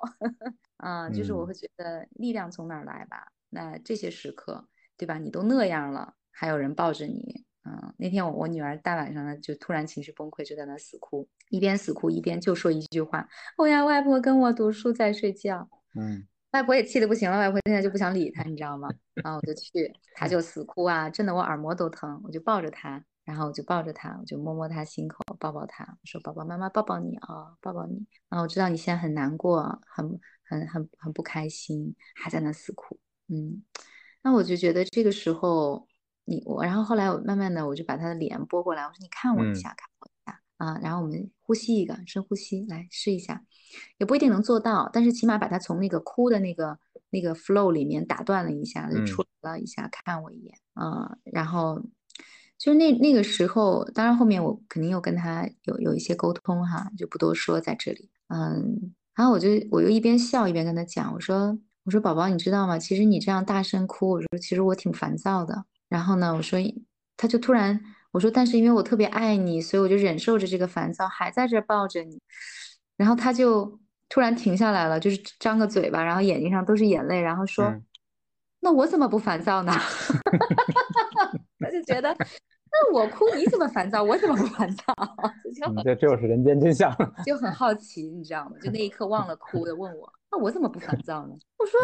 [0.76, 3.26] 啊，就是我会觉得力量从哪儿来吧？
[3.50, 4.66] 那这些时刻，
[4.96, 5.18] 对吧？
[5.18, 16.26] 你都那样了，还有人抱着你，嗯，那天我我女儿大晚上的就突然情绪崩溃，就在那死哭，一边死哭一边就说一句话：“我要外婆跟我读书在睡觉。”嗯。
[16.52, 18.88] 外婆也气得不行了，外婆现在就不想理她，你知道吗？
[19.14, 32.98] 然后我就去，她就死哭啊，震得我耳膜都疼，我就抱着她，然后我就抱着他，我就摸摸他心口，抱抱他，我说：“宝宝，妈妈抱抱你啊，抱抱你。”然后我知道你现在很难过，很很很很不开心，还在那死哭。
[33.28, 33.62] 嗯，
[34.22, 35.86] 那我就觉得这个时候
[36.24, 43.44] 你我，然后后来我慢慢的我就把他的脸拨过来，我说：“你看我一下，看我一下啊。”然后我们呼吸一个深呼吸，来试一下，
[43.98, 46.78] 也不一定能做到，但是起码把他从那个哭的那个
[47.10, 51.82] 那个 flow 里面打断了一下，就出来了一下，看我一眼啊，然后。
[52.56, 58.08] 就那那个时候，当然后面我肯定又跟他有有一些沟通哈，就不多说在这里。
[58.28, 62.78] 嗯，然后我就我又一边笑一边跟他讲，我说我说宝宝你知道吗？
[62.78, 65.64] 其实你这样大声哭，我说其实我挺烦躁的。
[65.88, 66.58] 然后呢，我说
[67.16, 72.20] 他就突然我说但是因为我特别爱你，所以我就忍受着这个烦躁，还在这抱着你。
[72.96, 77.72] 然后他就突然停下来了，就是张个嘴巴，然后眼睛上都是眼泪，然后说
[78.60, 79.72] 那我怎么不烦躁呢？
[81.60, 82.16] 他就觉得。
[82.76, 84.02] 那我哭你怎么烦躁？
[84.02, 84.84] 我怎么不烦躁？
[85.54, 86.92] 这这就是人间真相。
[87.24, 88.56] 就很好奇，你知道吗？
[88.60, 91.34] 就那一刻忘了哭的问我，那我怎么不烦躁呢？
[91.56, 91.80] 我说，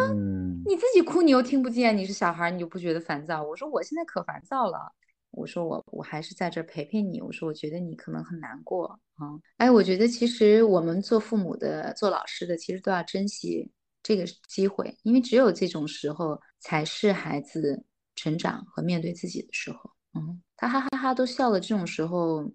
[0.65, 3.41] 你自己哭你又听不见，你是小孩，你就不觉得烦躁？
[3.41, 4.91] 我说我现在可烦躁了。
[5.31, 7.21] 我说我我还是在这陪陪你。
[7.21, 9.31] 我说我觉得你可能很难过啊。
[9.57, 13.71] 哎，我觉得其实我们做父母的、做老师的，其实都要珍惜
[14.03, 17.81] 这个机会，因为只有这种时候才是孩子
[18.13, 19.91] 成长和面对自己的时候。
[20.15, 20.41] 嗯。
[20.61, 22.47] 他哈哈哈都笑了，这种时候，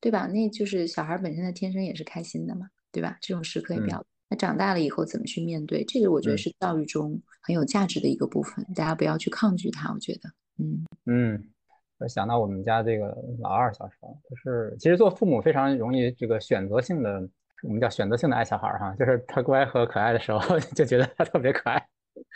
[0.00, 0.26] 对吧？
[0.26, 3.16] 那就是小孩本身的天生也是开心的嘛，对吧？
[3.20, 4.04] 这种时刻也比较。
[4.28, 5.84] 那长大了以后怎么去面对？
[5.84, 9.92] 这个我觉得是教育中很有价值的一个部分，大家不要去抗拒它。
[9.92, 10.28] 我觉得，
[10.58, 11.44] 嗯嗯，
[11.98, 17.28] 我想到我们家这个老二小时候，就是其实做父母非常容易这个选择性的，
[17.62, 21.86] 我们叫选择性的爱小孩哈，就是他乖和可爱的时候 就觉得他特别可爱，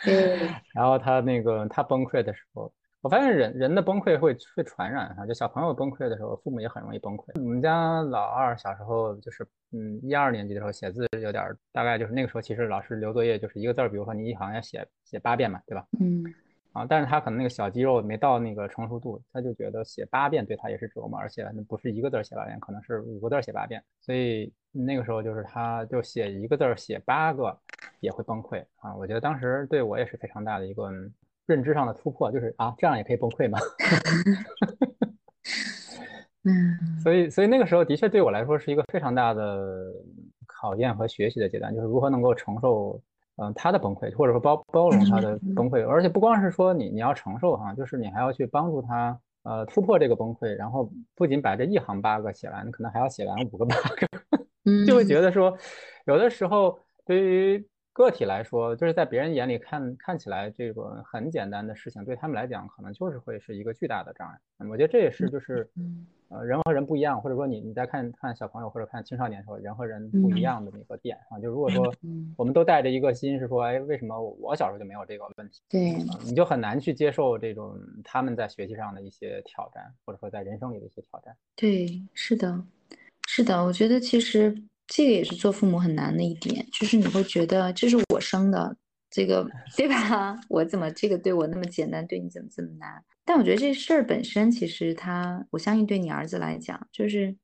[0.05, 0.37] 对，
[0.73, 2.71] 然后他那个他崩溃的时候。
[3.01, 7.39] 我发现人人的崩溃会会传染哈，就小朋友崩溃的时候，父母也很容易崩溃。
[7.41, 15.87] 我们家老二小时候就是，嗯，一二年级的时候写字有点，大概就是那个时候，其实老师留作业就是一个字儿，比如说你一行要写写八遍嘛，对吧？
[15.99, 16.23] 嗯。
[16.73, 27.57] 啊，但是他可能那个小肌肉没到那个成熟度，他就觉得写八遍对他也是折磨，而且那不是一个字写八遍，可能是五个字写八遍，所以那个时候就是他就写一个字写八个
[28.01, 28.93] 也会崩溃啊。
[28.95, 30.91] 我觉得当时对我也是非常大的一个。
[31.49, 33.57] 认知上的突破就是啊，这样也可以崩溃吗？
[36.45, 39.91] 嗯，所以所以那个时候的确对我来说是一个非常大的
[40.45, 43.01] 考验和学习的阶段，就是如何能够承受
[43.37, 54.07] 嗯他的崩溃，或者说包包容他的崩溃，而且不光是说你你要承受哈，就是你还要去帮助他呃突破这个崩溃，然后不仅把这一行八个写完，你可能还要写完五个八个，
[54.85, 55.57] 就会觉得说
[56.05, 57.68] 有的时候对于。
[57.99, 64.39] 个体来说，就是在别人眼里看看起来这个很简单的事情，对他们来讲可能就是会是一个巨大的障碍。
[64.69, 65.69] 我觉得这也是就是，
[66.29, 71.37] 呃，人和人不一样，或者说你你在看看小朋友或者看青少年的时候，人和人不一样的那个点啊。
[71.39, 71.93] 就如果说
[72.37, 75.61] 我们都带着一个心是说，哎，为什么我小时候就没有这个问题？
[75.67, 75.91] 对，
[76.23, 81.35] 你就很难去接受这种他们在学习上的一些挑战，或者说在人生里的一些挑战。
[81.53, 82.63] 对，是的，
[83.27, 84.55] 是的，我觉得其实。
[84.89, 88.75] 这个也是做父母很难的一点，就是你会觉得这是我生的，
[89.11, 90.35] 这个对吧？
[90.49, 93.01] 我怎么这个对我那么简单，对你怎么这么难？
[93.23, 97.35] 但我觉得这事儿本身，其实他，我相信对你儿子来讲，就是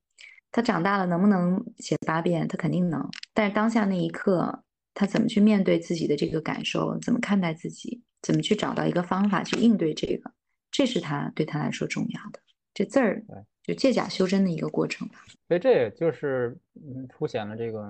[0.50, 3.08] 他长大了能不能写八遍，他肯定能。
[3.32, 10.32] 但是当下那一刻，他怎么去面对自己的这个感受，怎么看待自己，怎么去找到一个方法去应对这个，
[10.72, 12.40] 这是他对他来说重要的。
[12.74, 13.24] 这字儿。
[13.66, 15.14] 就借假修真的一个过程吧，
[15.48, 17.84] 所以这也就是嗯凸显了这个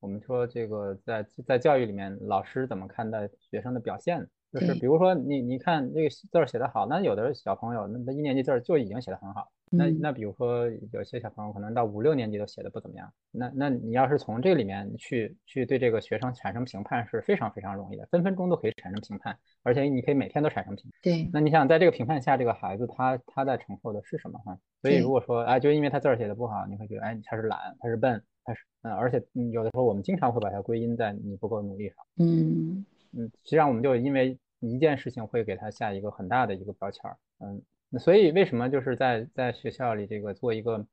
[0.00, 9.48] 我们说这个在在教育里面老师怎么看待学生的表现，就是比如说你你看这个字儿写得好，那有的小朋友那他一年级字儿就已经写得很好。
[9.74, 21.00] 那那比如说有些小朋友可能到五六年级都写的不怎么样，那那你要是从这里面去去对这个学生产生评判是非常非常容易的，分分钟都可以产生评判，而且你可以每天都产生评判。
[21.02, 24.58] 对，那你想在这个评判下，这个孩子他他在承受的是什么哈？
[24.82, 31.96] 所以如果说哎，就因为他字儿写的不好，你会觉得哎他是懒，他是笨，他是嗯，而且有的时候我们经常会把它归因在你不够努力上。
[32.18, 37.62] 嗯嗯，实际上我们就因为一件事情会给他下一个很大的一个标签儿，嗯。
[37.98, 40.86] 所以为什么就是在在学校里这个做一个，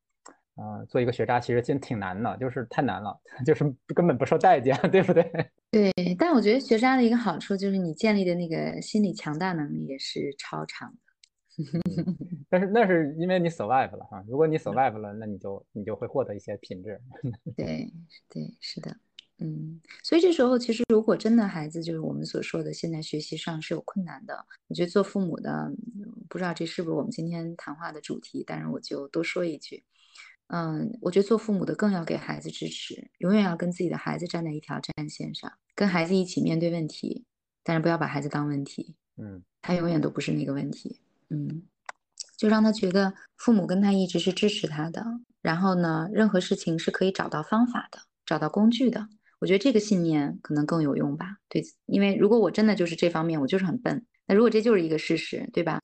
[0.56, 3.64] 呃，做一个学渣，其实真挺难的，就是太难了， 就是
[3.96, 5.24] 根本不受待见， 对不对？
[5.72, 10.98] 对，但我觉得学渣的一个好处就是你建立的那个心理强大能力也是超长的。
[12.50, 17.00] 但是那是因为你 survive 了哈，如果你 survive 了，那你就你就会获得一些品质。
[17.56, 17.92] 对
[18.30, 18.96] 对，是的。
[19.42, 25.72] 嗯，所以这时候其实，如果真的孩子就是我们所说的现在学习上是有困难的，我觉得做父母的
[26.28, 29.82] 不知道这是不是我们今天谈话的主题，但是我就多说一句，
[30.48, 37.24] 嗯，我觉得做父母的更要给孩子支持，永远要跟自己的孩子站在一条战线上，跟孩子一起面对问题，
[37.64, 41.64] 但是不要把孩子当问题，嗯，他永远都不是那个问题，嗯，
[42.36, 45.06] 就让他觉得父母跟他一直是支持他的，
[45.42, 49.08] 然后呢，任何事情是可以找到方法的，找到工具的。
[49.40, 54.06] 我觉得这个信念可能更有用吧，对，因为如果我真的就是这方面，我就是很笨。
[54.28, 55.80] 那如果这就是一个事实，对吧？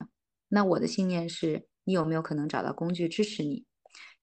[0.48, 3.64] 那我的信念是你有没有可能找到工具支持你？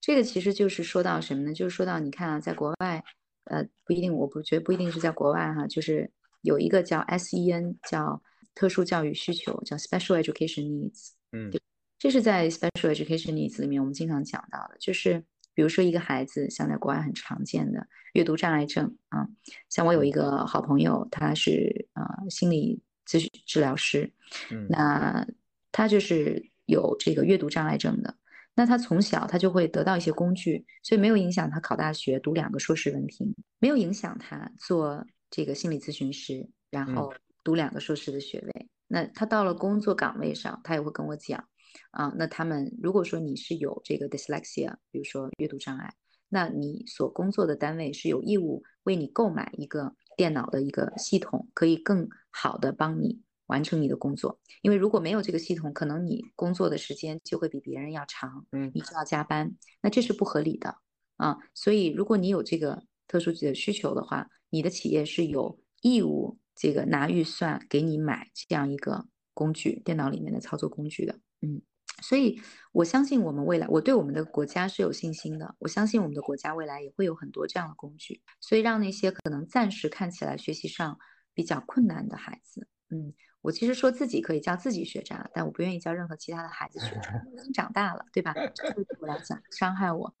[0.00, 1.52] 这个其实就是说到什么呢？
[1.52, 3.02] 就是说到你看啊，在国外，
[3.46, 6.08] 呃，不一定，我不觉得不一定是在国外哈，就是
[6.42, 8.22] 有一个叫 SEN，叫
[8.54, 11.10] 特殊教育需求，叫 Special Education Needs。
[11.32, 11.50] 嗯，
[11.98, 15.24] 这是在 Special Education Needs 里面我们经常讲到的，就是。
[15.54, 19.26] 比如说一个孩子，像在国外很常见的阅读障碍症啊，
[19.70, 24.12] 像我有一个好朋友，他是呃心理咨询治疗师，
[24.50, 25.26] 嗯，那
[25.70, 28.16] 他就是有这个阅读障碍症的，
[28.54, 38.68] 那他从小他就会得到一些工具，所以没有影响他考大学读两个硕士文凭，没有影响他做这个心理咨询师，然后读两个硕士的学位。
[38.86, 41.42] 那他到了工作岗位上，他也会跟我讲。
[41.90, 45.94] 啊，那他们如果说你是有这个 dyslexia，比如说阅读障碍，
[46.28, 54.40] 那你所工作的单位是有义务为你购买一个电脑的一个系统，可以更好的帮你完成你的工作。
[54.62, 60.76] 因为如果没有这个系统，可能你工作的时间就会比别人要长，嗯，你就要加班，那这是不合理的
[61.16, 61.36] 啊。
[61.54, 71.18] 所以如果你有这个特殊的需求的话，你的企业是有义务这个拿预算给你买这样一个工具，电脑里面的操作工具的。
[71.44, 71.62] 嗯，
[72.02, 72.40] 所以
[72.72, 75.54] 我相信我们未来，我对我们的国家是有信心的。
[75.58, 80.98] 我相信我们的国家未来也会有很多这样的工具，所以让那些可能暂时看起来学习上
[81.34, 87.10] 比较困难的孩子，嗯，我其实说自己可以叫自己学渣，但我不愿意教任何其他的孩子学渣。
[87.32, 88.32] 已经长大了，对吧？
[88.54, 90.14] 这对我来讲伤害我。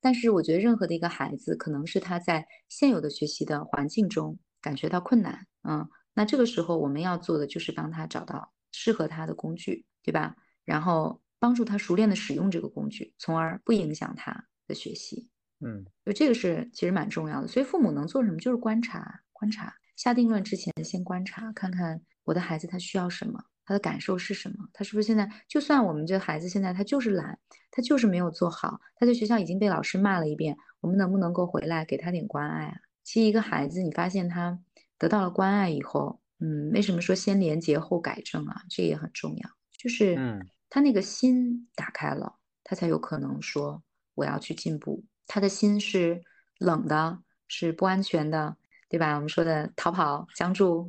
[0.00, 10.36] 但是我觉得任何的一个孩子，可能是他在现有的学习的环境中感觉到困难，嗯，那这个时候我们要做的就是帮他找到适合他的工具，对吧？
[10.70, 15.28] 然后帮助他熟练的使用这个工具，从而不影响他的学习。
[15.58, 17.48] 嗯，就这个是其实蛮重要的。
[17.48, 19.74] 所以父母能做什么，就是观察，观察。
[19.96, 27.36] 下定论之前，先观察，看看我的孩子他需要什么，他的感受是什么，他是不是现在就算我们这孩子现在他就是懒，
[27.72, 32.76] 他就是没有做好，他在学校已经被老师骂了一遍，我们能不能够回来给他点关爱啊？
[33.02, 34.56] 其实一个孩子，你发现他
[34.96, 38.62] 得到了关爱以后，嗯，为什么说先廉洁后改正啊？
[38.70, 40.46] 这也很重要，就是，嗯。
[40.70, 43.82] 他那个心打开了，他才有可能说
[44.14, 45.04] 我要去进步。
[45.26, 46.22] 他的心是
[46.58, 48.56] 冷的，是不安全的，
[48.88, 49.16] 对吧？
[49.16, 50.88] 我们说的逃跑、僵住、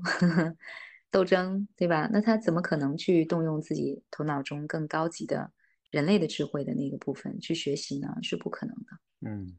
[1.11, 2.07] 斗争，对吧？
[2.13, 5.51] 那他怎么可能去动用自己头脑中更高级的
[5.89, 8.15] 人类的智慧的那个部分去学习呢？
[8.21, 8.85] 是不可能的。
[9.23, 9.57] 嗯，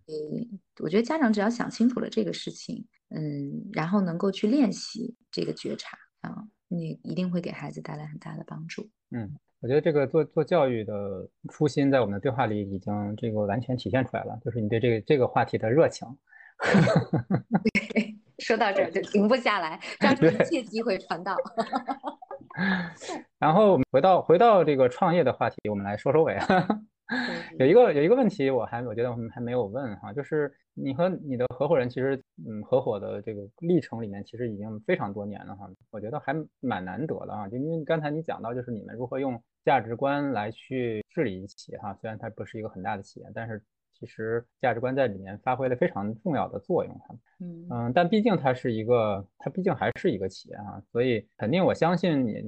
[0.81, 8.89] 我觉得家长只要想清楚了这个事情，嗯，然后能够去练习这个觉察啊，你一定会给孩子带来很大的帮助。
[9.11, 9.37] 嗯。
[9.63, 16.07] 我觉得这个做做教育的初心，在我们的对话里已经这个完全体现出来了，就是你对这个这个话题的热情。
[18.39, 21.37] 说到这儿就停不下来，抓住一切机会传道。
[23.39, 26.37] 然后回到回到这个创业的话题，我们来收收尾。
[27.59, 47.69] 有一个有一个问题，我还我觉得我们还没有问哈，就是你和你的合伙人其实嗯合伙的这个历程里面，其实已经非常多年了哈，我觉得还蛮难得的啊，就因为刚才你讲到，就是你们如何用价值观来去治理企业哈，虽然它不是一个很大的企业，但是其实价值观在里面发挥了非常重要的作用哈，嗯。
[47.71, 52.43] 嗯，但毕竟它是一个，它毕竟还是一个企业啊，所以肯定我相信你，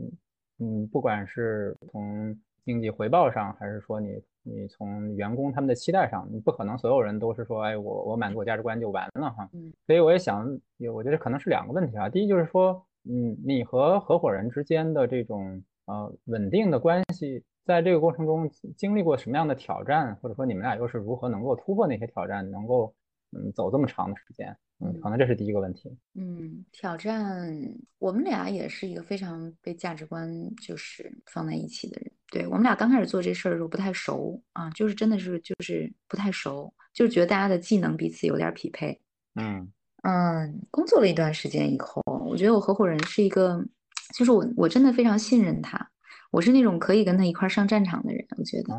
[0.58, 4.22] 嗯，不管是从经济回报上，还是说你。
[4.46, 9.48] 你从员工他们的期待上，你不可能所有人都是说，哎，我我满足我价值观就完了哈。
[9.54, 10.46] 嗯，所以我也想，
[10.76, 12.10] 有我觉得可能是两个问题啊。
[12.10, 18.46] 第一就是说，嗯，你和合伙人之间的这种呃稳定的关系，在这个过程中
[18.76, 22.94] 经历过什么样的挑战，或者说你们俩又是如何能够突破那些挑战，能够
[23.34, 24.56] 嗯走这么长的时间？
[24.80, 25.96] 嗯，可能这是第一个问题。
[26.14, 27.54] 嗯，挑战，
[27.98, 30.28] 我们俩也是一个非常被价值观
[30.60, 32.10] 就是放在一起的人。
[32.30, 39.00] 对我们俩刚开始做这事儿的时候不太熟啊，就是真的是就是不太熟，就是觉得大家的技能彼此有点匹配。
[39.36, 39.70] 嗯
[40.02, 43.64] 嗯，工作了一段时间以后，我觉得我合伙人是一个，
[44.14, 45.90] 就是我我真的非常信任他，
[46.30, 48.26] 我是那种可以跟他一块上战场的人。
[48.36, 48.74] 我觉得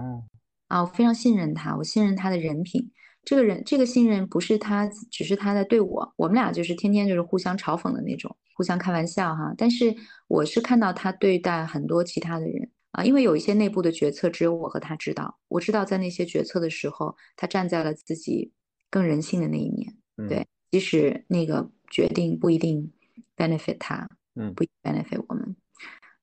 [0.68, 2.91] 啊，我非常信任他，我信任他的人品。
[3.26, 9.53] 这个人，这个信任不是他，只是他在对我，我们俩就是天天就是互相嘲讽的那种，互相开玩笑哈。
[9.57, 9.93] 但是
[10.28, 18.53] 我是看到他对待很多其他的人，啊，因为有一些内部的决策只有我和他知道，我知道在那些决策的时候，他站在了自己
[18.91, 19.93] 更人性的那一面，
[20.30, 22.93] 对，即使那个决定不一定
[23.36, 25.55] benefit 他，嗯，不 benefit 我们，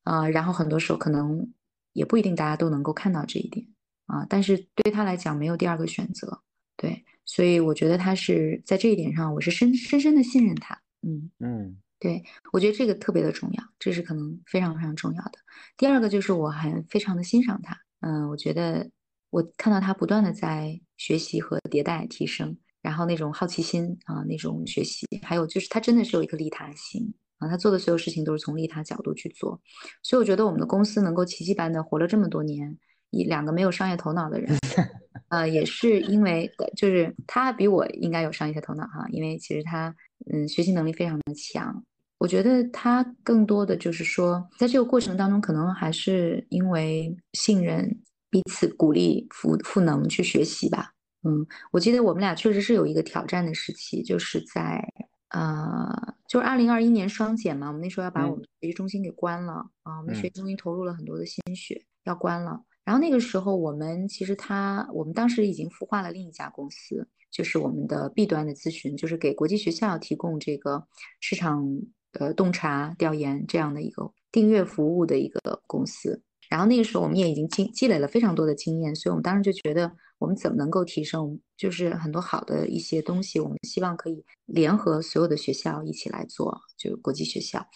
[0.05, 1.53] 啊，然后很多时候可能
[1.95, 3.67] 也不一定大家都能够看到这一点，
[4.07, 6.41] 啊，但是对他来讲没有第二个选择，
[6.83, 11.79] 对，所以我觉得他是在这一点上，我是深深深的信任他，嗯嗯。
[12.01, 12.21] 对，
[12.53, 15.39] 我觉得这个特别的重要，这是可能非常非常重要的。
[15.77, 18.91] 第二个就是我还非常的欣赏他，嗯，我觉得
[19.31, 29.61] 我看到他不断的在学习和迭代提升，然后那种好奇心啊，那种学习，还有就是他真的是有一个利他心啊，他做的所有事情都是从利他角度去做，
[30.03, 32.77] 所以我觉得我们的公司能够奇迹般的活了这么多年，
[33.13, 34.59] 一两个没有商业头脑的人，
[35.29, 39.95] 呃，也是因为就是他比我应该有商业头脑哈，因为其实他
[40.33, 41.85] 嗯学习能力非常的强。
[42.19, 48.01] 我觉得他更多的就是说，在这个过程当中，可能还是因为信任
[48.31, 50.93] 彼此，鼓励赋赋能去学习吧。
[51.25, 54.83] 嗯，我记得我们俩确实是有一个挑战的时期，就是在
[55.31, 62.61] 呃，就是二零二一年双减嘛，我们那时候要把我们学习中心给关了啊，我们学习中心投入了很多的心血，要关了。
[62.85, 70.87] 然后那个时候，我们其实他，我们当时已经孵化了另一家公司，就是我们的 B 端的咨询，就是给国际学校提供这个
[71.21, 71.81] 市场。
[72.21, 87.67] 呃，洞察调研这样的一个订阅服务的一个公司，然后那个时候我们也已经积积累了非常多的经验，所以我们当时就觉得我们怎么能够提升，就是很多好的一些东西，我们希望可以联合所有的学校一起来做，就国际学校。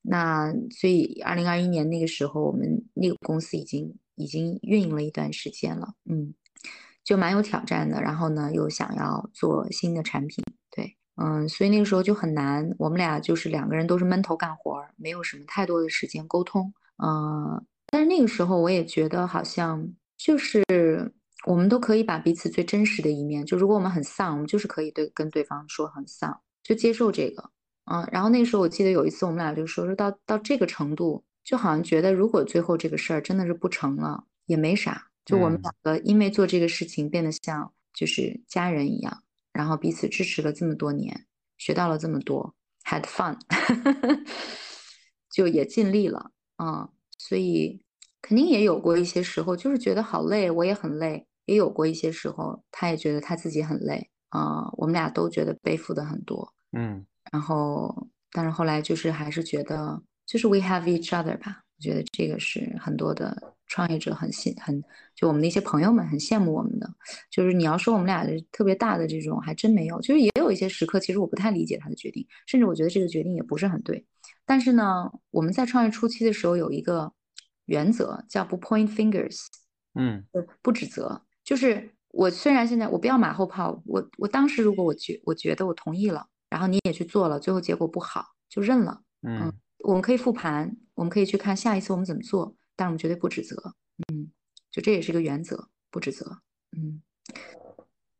[0.00, 3.92] 那所以二零二一年那个时候，我们那个公司已经
[4.22, 6.32] 已经运营了一段时间了，嗯，
[7.02, 8.00] 就蛮有挑战的。
[8.00, 10.96] 然后呢，又想要做新的产品，对。
[11.16, 16.72] 嗯，所以那个时候就很难，我们俩就是两个人都是闷头干活，没有什么太多的时间沟通。
[17.04, 20.64] 嗯，但是那个时候我也觉得好像就是
[21.44, 27.50] 我们都可以把彼此最真实的一面，就如果我们很丧，我们就是可以对跟对方说很丧，就接受这个。
[27.84, 39.22] 嗯，然后那时候我记得有一次我们俩就说说到到这个程度，就好像觉得如果最后这个事儿真的是不成了，也没啥，就我们两个因为做这个事情变得像就是家人一样。
[39.52, 41.26] 然后彼此支持了这么多年，
[41.58, 43.36] 学到了这么多，had fun，
[45.30, 46.88] 就也尽力了啊。
[47.18, 47.84] 所以
[48.22, 51.26] 肯定也有过一些时候，就是觉得好累，我也很累。
[51.44, 54.70] 也有过一些时候，他也觉得他自己很累啊。
[54.78, 57.04] 我们俩都觉得背负的很多，嗯。
[57.30, 60.00] 然后，但是后来就是还是觉得，
[60.32, 61.62] 就是 we have each other 吧。
[61.76, 63.54] 我觉得这个是很多的。
[63.68, 66.86] 创业者很羡很，就我们的一些朋友们很羡慕我们的，
[67.30, 69.98] 就是你要说我们俩的特别大的这种，还真没有。
[70.02, 74.04] 就是也有一些时刻，其实我不太理解他的决定，甚至我觉得这个决定也不是很对。
[74.44, 77.10] 但是呢，我们在创业初期的时候有一个
[77.64, 79.46] 原则，叫不 point fingers，
[79.94, 80.22] 嗯，
[80.60, 81.22] 不指责。
[81.42, 89.50] 就是我虽然现在我不要马后炮，我我当时如果我觉我觉得我同意了，然后你也去做了，最后结果不好就认了，嗯，
[89.84, 92.56] 我们可以复盘，我们可以去看下一次我们怎么做。
[92.74, 93.74] 但我们绝对不指责，
[94.08, 94.32] 嗯，
[94.70, 96.38] 就这也是一个原则，不指责，
[96.74, 97.02] 嗯，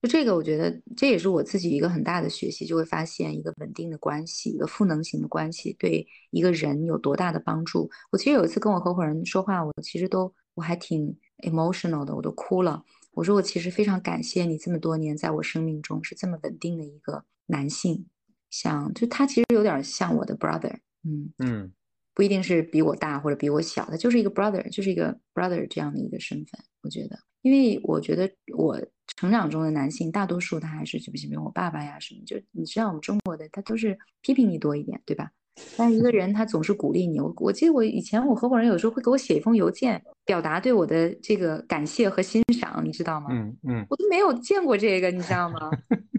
[0.03, 7.91] 就这个，我觉得这也是我自己一个很大的学习，就会发现一个稳定的关系，一个赋能型的关系对一个人有多大的帮助。
[8.11, 12.85] 我其实有一次跟我合伙人说话，我其实都我还挺 emotional 的，我都哭了。
[13.13, 18.07] 我说我其实非常感谢你这么多年在我生命中是这么稳定的一个男性，
[18.51, 21.73] 像就他其实有点像我的 brother，嗯嗯。
[22.15, 26.61] 不一定是比我大或者比我小，他就是一个 brother，就是一个 brother 这样的一个身份。
[26.83, 28.79] 我觉得，因为我觉得我
[29.17, 35.31] 成长中的男性大多数他还是就比如我爸爸呀什么，就你知道我们中国的他都是批评你多一点，对吧？
[35.75, 37.19] 但是一个人他总是鼓励你。
[37.19, 43.29] 我我记得我以前我合伙人有时候会给我写一封邮件，表达对我的这个感谢和欣赏，你知道吗？
[43.31, 45.71] 嗯嗯，我都没有见过这个，你知道吗？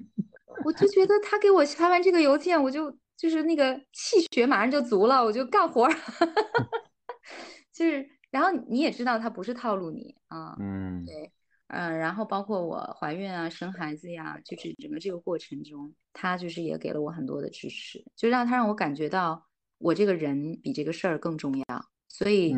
[0.65, 2.97] 我就觉得他给我发完这个邮件，我就。
[3.23, 5.93] 就是那个气血马上就足了，我就干活儿，
[7.71, 11.31] 就是，然后你也知道他不是套路你啊，嗯，对，
[11.67, 19.47] 嗯，然后包括我怀孕啊、生孩子呀，就是整个这个过程中，他就是也给了我很多的支持，就让他让我感觉到
[19.77, 22.53] 我这个人比这个事儿更重要，所以，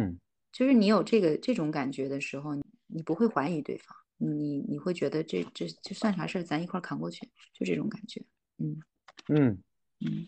[0.51, 2.55] 就是你有这个这种感觉的时候，
[2.87, 8.25] 你不会怀疑对方，你你会觉得这这这算啥事儿，咱一块儿扛过去，就这种感觉，
[8.57, 8.81] 嗯。
[9.29, 9.61] 嗯。
[10.01, 10.25] 嗯。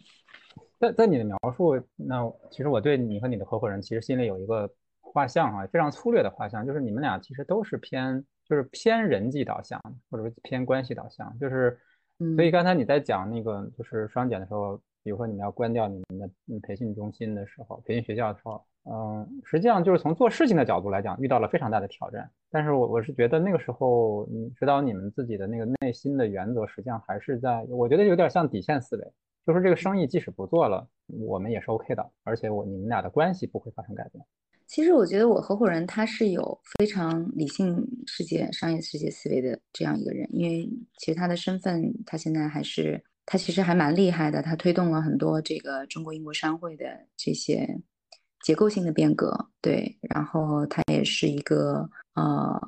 [0.80, 11.78] 在在你的描述，那其实我对你和你的合伙人其实心里有一个画像啊，非常粗略的画像，就是你们俩其实都是偏就是偏人际导向，或者说偏关系导向，就是
[12.36, 16.30] 所以刚才你在讲那个就是双减的时候，比如说你们要关掉你们的
[16.62, 22.30] 培训中心的时候，培训学校的时候，嗯，实际上就是从做事情的角度来讲，遇到了非常大的挑战。
[22.50, 29.12] 但是我我是觉得那个时候，你指导你们自己的那个内心的原则，实际上还是在，我觉得有点像底线思维，
[29.48, 34.22] 就是这个生意即使不做了，我们也是 OK 的，而且我你们俩的关系不会发生改变。
[34.66, 47.80] 其实我觉得我合伙人他是有非常理性世界、商业世界思维的这样一个人，因为其实他的身份，他现在还是他其实还蛮厉害的，他推动了很多这个中国英国商会的这些
[48.44, 52.60] 结构性的变革，对，然后他也是一个呃，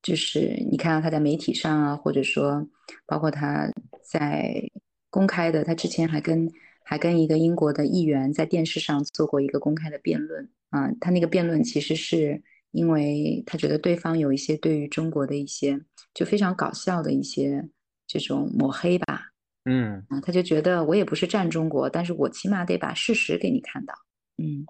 [0.00, 2.64] 就是你看到他在媒体上啊，或者说
[3.06, 3.68] 包括他
[4.04, 4.62] 在
[5.12, 6.50] 公开的，他之前还跟
[6.82, 10.48] 还跟一个英国的议员在电视上做过一个公开的辩论。
[10.70, 15.78] 啊，他那个辩论其实是因为他觉得对方有一些对于中国的一些
[16.14, 17.68] 就非常搞笑的一些
[18.06, 19.32] 这种抹黑吧，
[19.66, 23.92] 嗯，啊，他就觉得我也不是站中国，但是我起码得把事实给你看到，
[24.38, 24.64] 嗯，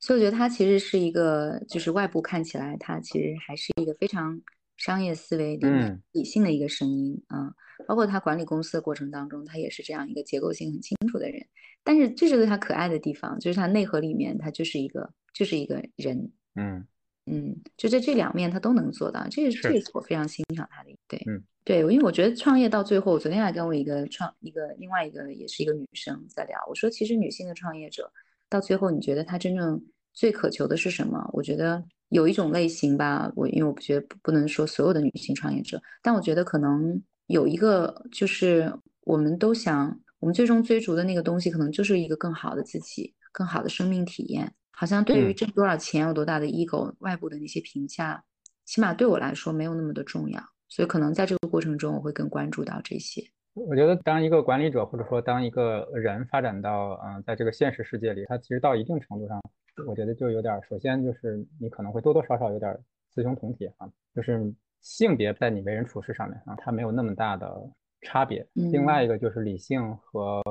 [0.00, 4.40] 所以我觉得他其实是一个，就是外部看起来他其实还是一个非常
[4.76, 7.52] 商业思维里面理性的一个声音啊，
[7.86, 11.46] 包括他管理公司的过程当中，他也是这样一个结构性很清楚的人，
[11.82, 15.12] 但是这就是他可爱的地方，就是他内核里面他就是一个。
[15.36, 16.82] 就是一个人，嗯
[17.26, 20.96] 嗯，就在这两面他都能做到，这是这是我非常欣赏他的。
[21.06, 28.10] 对，嗯，对，因为我觉得创业到最后，我昨天还跟我一个创一个另外一个也是一个女生在聊，我说其实女性的创业者
[28.48, 29.78] 到最后，你觉得她真正
[30.14, 31.28] 最渴求的是什么？
[31.34, 38.72] 我觉得有一种类型吧，我因为我不觉得不能说所有的女性创业者，但我觉得可能有一个就是
[39.02, 44.52] 我们都想，我们最终追逐的那个东西，可能就是一个更好的自己，更好的生命体验。
[44.70, 48.22] 好像对于挣多少钱、有多大的 ego、外部的那些评价，
[48.66, 53.22] 起码对我来说没有那么的重要，所以可能在这个过程中，我会更关注到这些。
[53.54, 59.42] 我觉得当一个管理者，或者说当一个人发展到嗯，在这个现实世界里，他其实到一定程度上，
[59.86, 62.78] 我觉得就有点，首先就是你可能会多多少少有点
[63.14, 67.68] 雌雄同体啊，就是性别在你为人处事上面啊，它没有那么大的
[68.02, 68.46] 差别。
[68.54, 70.42] 另外一个就是理性和。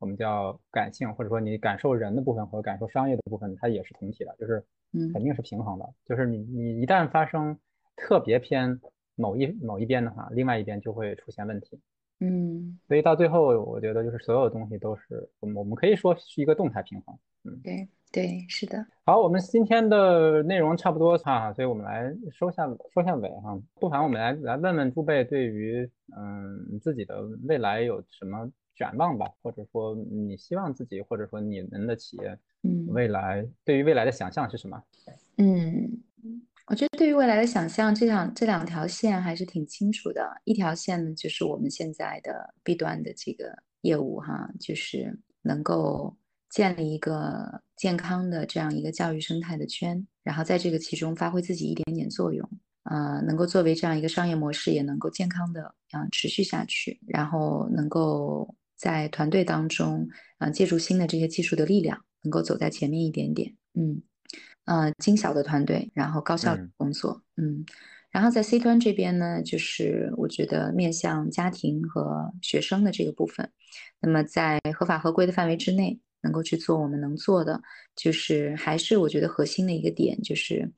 [0.00, 4.62] 我们叫感性，或者说你感受人的部分和感受商业的部分，它也是同体的，就是
[5.14, 5.94] 肯定是平衡的。
[6.04, 7.58] 就是你你一旦发生
[7.96, 8.78] 特别偏
[9.14, 11.80] 某一某一边的话，另外一边就会出现问题。
[12.20, 17.18] 嗯，所以到最后，我觉得就是所有东西都是我们我们可以说是一个动态平衡。
[17.44, 18.86] 嗯，对对，是的。
[19.04, 23.58] 好，我们今天的内容差不多哈，所以我们来收下收下尾哈。
[23.74, 28.50] 不妨我们来来问问朱贝，对于嗯自己的未来有什么？
[28.76, 34.82] 展望吧，或者说你希望自己，或者说你们的企业，嗯，未来对于未来的想象是什么？
[35.38, 36.02] 嗯，
[36.66, 40.40] 我觉得对于未来的想象，这两这两条线还是挺清楚的。
[40.44, 46.16] 一条线呢，就是我们现在的 B 端的这个业务哈，就是能够
[46.48, 52.48] 建立一个健康的这样一个教育生态的圈，然后在这个其中发挥自己一点点作用。
[52.84, 58.54] 呃，能够作为这样一个商业模式，也能够健康的啊持续下去，然后能够。
[58.76, 64.02] 在团队当中，啊，借助新的这些技术的力量，能够走在前面一点点，嗯，
[64.64, 67.64] 呃，精小的团队，然后高效工作，嗯，
[68.10, 73.50] 然后在 C 端这边呢，就是我觉得面向家庭和学生的这个部分，
[74.00, 77.60] 那么在合法合规的范围之内，能够去做我们能做的，
[77.96, 80.70] 就是还是我觉得核心的一个点，就是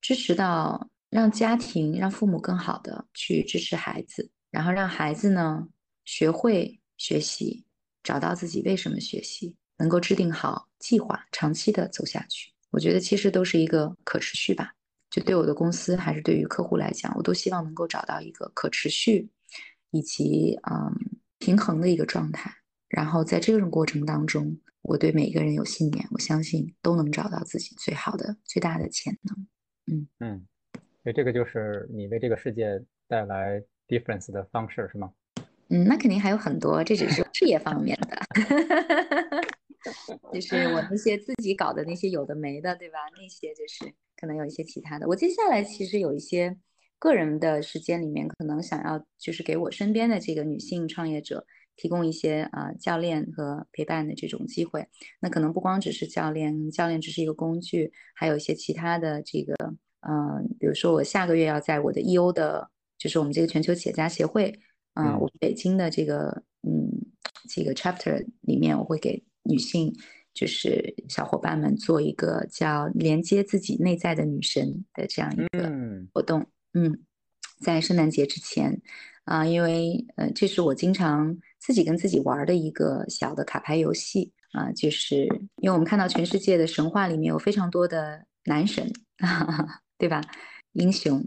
[0.00, 5.66] 支持到让家庭、让父母更好的去支持孩子，然后让孩子呢
[6.04, 6.78] 学会。
[6.98, 7.64] 学习，
[8.04, 12.51] 找到自己为什么学习，能够制定好计划，长期的走下去。
[12.72, 14.74] 我觉得其实都是一个可持续吧。
[15.10, 19.28] 就对我的公司还是对于客户来讲，我都希望能够找到一个可持续
[19.90, 20.90] 以及嗯
[21.38, 22.50] 平衡的一个状态。
[22.88, 29.46] 然后在这种过程当中，我对每一个人有信念，我相信都能找到自己最好的、最大的潜能。
[29.86, 30.46] 嗯嗯，
[31.02, 35.12] 所以这个就是你为这个世界带来 difference 的方式，是吗？
[35.68, 38.26] 嗯，那肯定还有很多，这只是 事业方面的，
[40.32, 42.98] 就是我那些自己搞的那些有的没的，对吧？
[43.16, 45.06] 那些就是可能有一些其他的。
[45.08, 46.56] 我接下来其实有一些
[46.98, 51.44] 个人的时间里面，可能想要就是给我身边的这个女性创业者
[51.76, 54.86] 提供一些啊教练和陪伴的这种机会。
[55.20, 59.54] 那可能不光只是教练，教练只是一个工具，还有一些其他的这个，
[60.08, 64.60] 嗯，比如说我下个月要在我的 EO 的，就是我们这个全球企业家协会。
[64.94, 66.86] 嗯，我北京的这个嗯
[67.48, 69.94] 这个 chapter 里面，我会给女性
[70.34, 75.70] 就是小伙伴们做一个叫连接自己内在的女神的这样一个
[76.12, 76.46] 活动。
[76.74, 76.98] 嗯，
[77.60, 78.80] 在圣诞节之前
[79.24, 85.24] 啊，因为呃，这是我经常自己跟自己玩的一个小的卡牌游戏啊，就是
[85.56, 88.90] 因为我们看到全世界的神话里面有非常多的男神，
[89.98, 90.22] 对吧？
[90.72, 91.22] 英雄，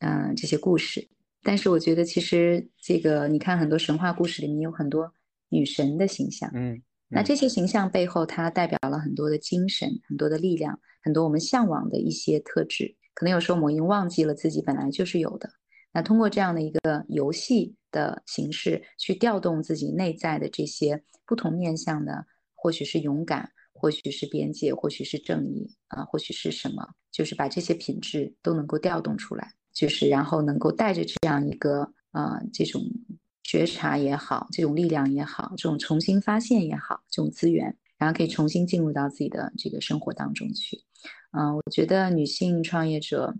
[0.00, 1.08] 嗯，这些故事。
[1.42, 5.14] 但是我觉得其实这个你看很多神话故事里面有很多
[5.48, 12.94] 女神的形象，嗯，那这些形象背后它代表了很多的精神、很多的力量、很多我们向往的一些特质。
[13.14, 15.50] 可能有时候我们已经忘记了自己本来就是有的。
[15.92, 29.54] 那通过这样的一个游戏的形式去调动自己内在的这些不同面向的，或许是勇敢，或许是边界，或许是正义啊，或许是什么，就是把这些品质都能够调动出来。
[29.72, 32.82] 就是然后能够带着这样一个呃这种
[33.48, 40.82] 觉察也好，这种力量也好，这种重新发现也好，这种资源，然后可以重新进入到自己的这个生活当中去。
[41.32, 43.34] 嗯，我觉得女性创业者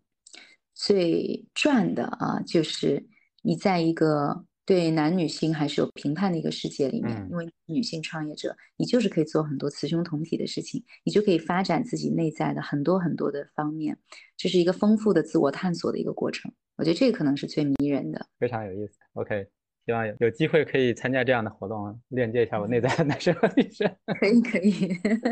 [0.75, 3.07] 最赚的啊，就是
[3.43, 4.47] 你在一个。
[4.69, 13.97] 对男女性还是有评判的一个世界里面，因为女性创业者，你就是可以做很多雌雄同体的事情，你就可以发展自己内在的很多很多的方面，
[14.37, 16.53] 这是一个丰富的自我探索的一个过程。
[16.77, 18.99] 我觉得这个可能是最迷人的，非常有意思。
[19.15, 19.49] OK，
[19.89, 23.91] 希望有有机会可以参加这样的活动，链接一下我内在的男生和女生。
[24.21, 24.91] 可 以可以。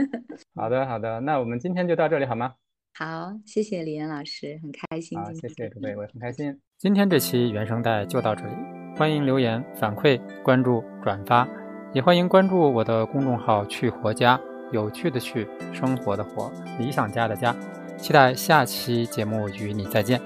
[0.57, 2.55] 好的好的，那我们今天就到这里好吗？
[2.95, 5.19] 好，谢谢李岩老师，很开心。
[5.19, 6.59] 好，谢谢诸位，我也很开心。
[6.79, 8.53] 今天这期原声带就到这里。
[8.97, 11.47] 欢迎留言反馈、关注、转发，
[11.93, 14.41] 也欢迎关注我的公众号“去活家”，
[14.73, 16.51] 有趣的“去”，生活的“活”，
[16.81, 17.55] 理想家的“家”。
[18.01, 20.19] 期待下期节目与你再见。